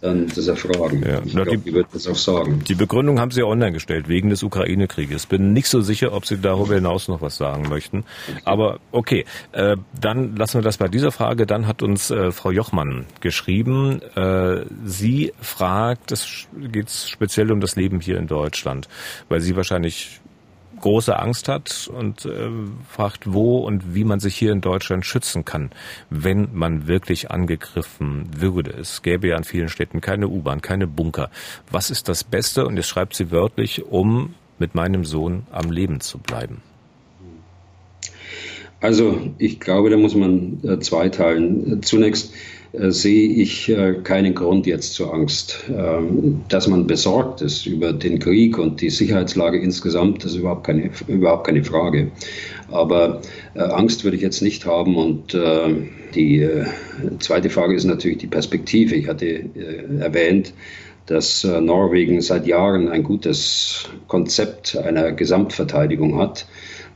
dann 0.00 0.26
das 0.34 0.48
erfragen. 0.48 1.04
Ja. 1.06 1.22
Ich 1.24 1.32
Na, 1.32 1.44
glaube, 1.44 1.58
die- 1.58 1.70
die 1.70 1.74
wird 1.74 1.86
das 1.92 2.08
auch 2.08 2.16
sagen. 2.16 2.64
Die 2.66 2.74
Begründung 2.74 3.20
haben 3.20 3.30
Sie 3.30 3.38
ja 3.38 3.46
online 3.46 3.70
gestellt, 3.70 4.08
wegen 4.08 4.30
des 4.30 4.42
Ukraine-Krieges. 4.42 5.26
Bin 5.26 5.52
nicht 5.52 5.68
so 5.68 5.80
sicher, 5.80 6.12
ob 6.12 6.26
Sie 6.26 6.38
darüber 6.38 6.74
hinaus 6.74 7.06
noch 7.06 7.22
was 7.22 7.36
sagen 7.36 7.68
möchten. 7.68 8.02
Aber 8.44 8.80
okay, 8.90 9.24
äh, 9.52 9.76
dann 10.00 10.34
lassen 10.34 10.54
wir 10.58 10.62
das 10.62 10.78
bei 10.78 10.88
dieser 10.88 11.12
Frage. 11.12 11.46
Dann 11.46 11.68
hat 11.68 11.84
uns 11.84 12.10
äh, 12.10 12.32
Frau 12.32 12.50
Jochmann 12.50 13.06
geschrieben, 13.20 14.02
äh, 14.16 14.64
sie 14.84 15.32
fragt, 15.40 16.10
es 16.10 16.48
geht 16.72 16.90
speziell 16.90 17.52
um 17.52 17.60
das 17.60 17.76
Leben 17.76 18.00
hier 18.00 18.16
in 18.18 18.26
Deutschland, 18.26 18.88
weil 19.28 19.40
sie 19.40 19.54
wahrscheinlich 19.54 20.18
große 20.82 21.18
Angst 21.18 21.48
hat 21.48 21.90
und 21.92 22.26
äh, 22.26 22.50
fragt, 22.88 23.32
wo 23.32 23.58
und 23.58 23.94
wie 23.94 24.04
man 24.04 24.20
sich 24.20 24.36
hier 24.36 24.52
in 24.52 24.60
Deutschland 24.60 25.06
schützen 25.06 25.46
kann, 25.46 25.70
wenn 26.10 26.50
man 26.52 26.86
wirklich 26.86 27.30
angegriffen 27.30 28.28
würde. 28.36 28.72
Es 28.72 29.00
gäbe 29.00 29.28
ja 29.28 29.36
in 29.38 29.44
vielen 29.44 29.70
Städten 29.70 30.02
keine 30.02 30.28
U-Bahn, 30.28 30.60
keine 30.60 30.86
Bunker. 30.86 31.30
Was 31.70 31.90
ist 31.90 32.08
das 32.08 32.24
Beste? 32.24 32.66
Und 32.66 32.76
jetzt 32.76 32.88
schreibt 32.88 33.14
sie 33.14 33.30
wörtlich, 33.30 33.84
um 33.86 34.34
mit 34.58 34.74
meinem 34.74 35.04
Sohn 35.04 35.46
am 35.50 35.70
Leben 35.70 36.00
zu 36.00 36.18
bleiben. 36.18 36.62
Also 38.82 39.16
ich 39.38 39.60
glaube, 39.60 39.90
da 39.90 39.96
muss 39.96 40.16
man 40.16 40.58
äh, 40.64 40.80
zweiteilen. 40.80 41.82
Zunächst 41.82 42.34
äh, 42.72 42.90
sehe 42.90 43.28
ich 43.28 43.68
äh, 43.68 43.94
keinen 44.02 44.34
Grund 44.34 44.66
jetzt 44.66 44.94
zur 44.94 45.14
Angst. 45.14 45.64
Ähm, 45.72 46.40
dass 46.48 46.66
man 46.66 46.88
besorgt 46.88 47.42
ist 47.42 47.64
über 47.64 47.92
den 47.92 48.18
Krieg 48.18 48.58
und 48.58 48.80
die 48.80 48.90
Sicherheitslage 48.90 49.60
insgesamt, 49.60 50.24
das 50.24 50.32
ist 50.32 50.38
überhaupt 50.38 50.66
keine, 50.66 50.90
überhaupt 51.06 51.46
keine 51.46 51.62
Frage. 51.62 52.10
Aber 52.72 53.22
äh, 53.54 53.60
Angst 53.60 54.02
würde 54.02 54.16
ich 54.16 54.22
jetzt 54.22 54.42
nicht 54.42 54.66
haben. 54.66 54.96
Und 54.96 55.32
äh, 55.32 55.76
die 56.16 56.40
äh, 56.40 56.66
zweite 57.20 57.50
Frage 57.50 57.76
ist 57.76 57.84
natürlich 57.84 58.18
die 58.18 58.26
Perspektive. 58.26 58.96
Ich 58.96 59.06
hatte 59.06 59.26
äh, 59.26 60.00
erwähnt, 60.00 60.54
dass 61.06 61.44
Norwegen 61.44 62.20
seit 62.20 62.46
Jahren 62.46 62.88
ein 62.88 63.02
gutes 63.02 63.88
Konzept 64.06 64.76
einer 64.76 65.10
Gesamtverteidigung 65.10 66.16
hat. 66.16 66.46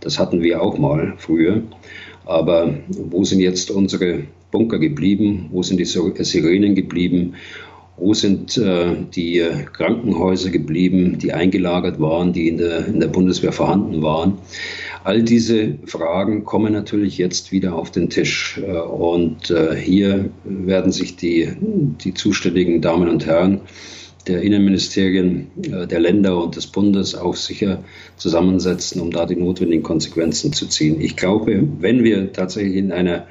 Das 0.07 0.21
hatten 0.21 0.41
wir 0.41 0.63
auch 0.63 0.79
mal 0.79 1.15
früher. 1.19 1.63
Aber 2.27 2.75
wo 2.89 3.25
sind 3.25 3.41
jetzt 3.41 3.73
unsere 3.73 4.21
Bunker 4.53 4.79
geblieben? 4.79 5.49
Wo 5.51 5.65
sind 5.65 5.79
die 5.79 5.85
Sir- 5.85 6.15
Sirenen 6.23 6.77
geblieben? 6.77 7.35
Wo 7.97 8.15
sind 8.15 8.57
äh, 8.57 8.95
die 9.17 9.39
äh, 9.41 9.65
Krankenhäuser 9.73 10.51
geblieben, 10.51 11.19
die 11.19 11.33
eingelagert 11.33 11.99
waren, 11.99 12.33
die 12.33 12.47
in 12.49 12.59
der, 12.59 12.87
in 12.87 13.01
der 13.01 13.09
Bundeswehr 13.09 13.51
vorhanden 13.53 14.01
waren? 14.03 14.35
All 15.03 15.23
diese 15.23 15.75
Fragen 15.87 16.45
kommen 16.45 16.73
natürlich 16.73 17.19
jetzt 17.19 17.51
wieder 17.51 17.75
auf 17.75 17.91
den 17.91 18.09
Tisch. 18.09 18.61
Äh, 18.65 18.71
Und 18.79 19.51
äh, 19.51 19.75
hier 19.75 20.29
werden 20.45 20.93
sich 20.93 21.17
die, 21.17 21.49
die 22.05 22.15
zuständigen 22.15 22.81
Damen 22.81 23.09
und 23.09 23.27
Herren 23.27 23.63
der 24.27 24.43
Innenministerien 24.43 25.49
äh, 25.63 25.87
der 25.87 26.01
Länder 26.01 26.43
und 26.43 26.57
des 26.57 26.67
Bundes 26.67 27.15
auch 27.15 27.37
sicher 27.37 27.83
zusammensetzen, 28.17 29.01
um 29.01 29.11
da 29.11 29.27
die 29.27 29.37
notwendigen 29.37 29.83
Konsequenzen 29.83 30.53
zu 30.53 30.67
ziehen. 30.67 31.01
Ich 31.01 31.17
glaube, 31.17 31.67
wenn 31.81 32.05
wir 32.05 32.33
tatsächlich 32.33 32.77
in 32.77 32.93
einer 32.93 33.27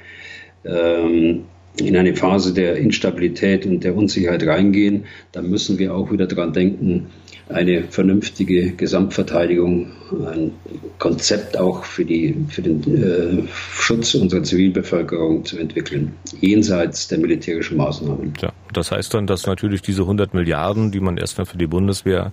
ähm, 0.63 1.45
in 1.77 1.97
eine 1.97 2.15
Phase 2.15 2.53
der 2.53 2.77
Instabilität 2.77 3.65
und 3.65 3.83
der 3.83 3.95
Unsicherheit 3.95 4.45
reingehen, 4.45 5.05
dann 5.33 5.49
müssen 5.49 5.77
wir 5.77 5.93
auch 5.93 6.11
wieder 6.11 6.25
daran 6.25 6.53
denken, 6.53 7.07
eine 7.49 7.83
vernünftige 7.83 8.71
Gesamtverteidigung, 8.71 9.91
ein 10.25 10.51
Konzept 10.99 11.57
auch 11.57 11.83
für, 11.83 12.03
die, 12.03 12.35
für 12.49 12.61
den 12.61 12.81
äh, 13.03 13.47
Schutz 13.71 14.15
unserer 14.15 14.43
Zivilbevölkerung 14.43 15.45
zu 15.45 15.57
entwickeln, 15.59 16.13
jenseits 16.41 17.07
der 17.07 17.19
militärischen 17.19 17.77
Maßnahmen. 17.77 18.33
Ja, 18.41 18.51
das 18.73 18.91
heißt 18.91 19.13
dann, 19.13 19.27
dass 19.27 19.45
natürlich 19.45 19.81
diese 19.83 20.01
100 20.01 20.33
Milliarden, 20.33 20.91
die 20.91 20.99
man 20.99 21.17
erstmal 21.17 21.45
für 21.45 21.57
die 21.57 21.67
Bundeswehr 21.67 22.31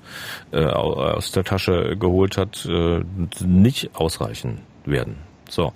äh, 0.50 0.64
au- 0.64 0.94
aus 0.94 1.30
der 1.32 1.44
Tasche 1.44 1.96
geholt 1.98 2.36
hat, 2.38 2.66
äh, 2.70 3.00
nicht 3.46 3.90
ausreichen 3.94 4.60
werden. 4.86 5.16
So. 5.48 5.72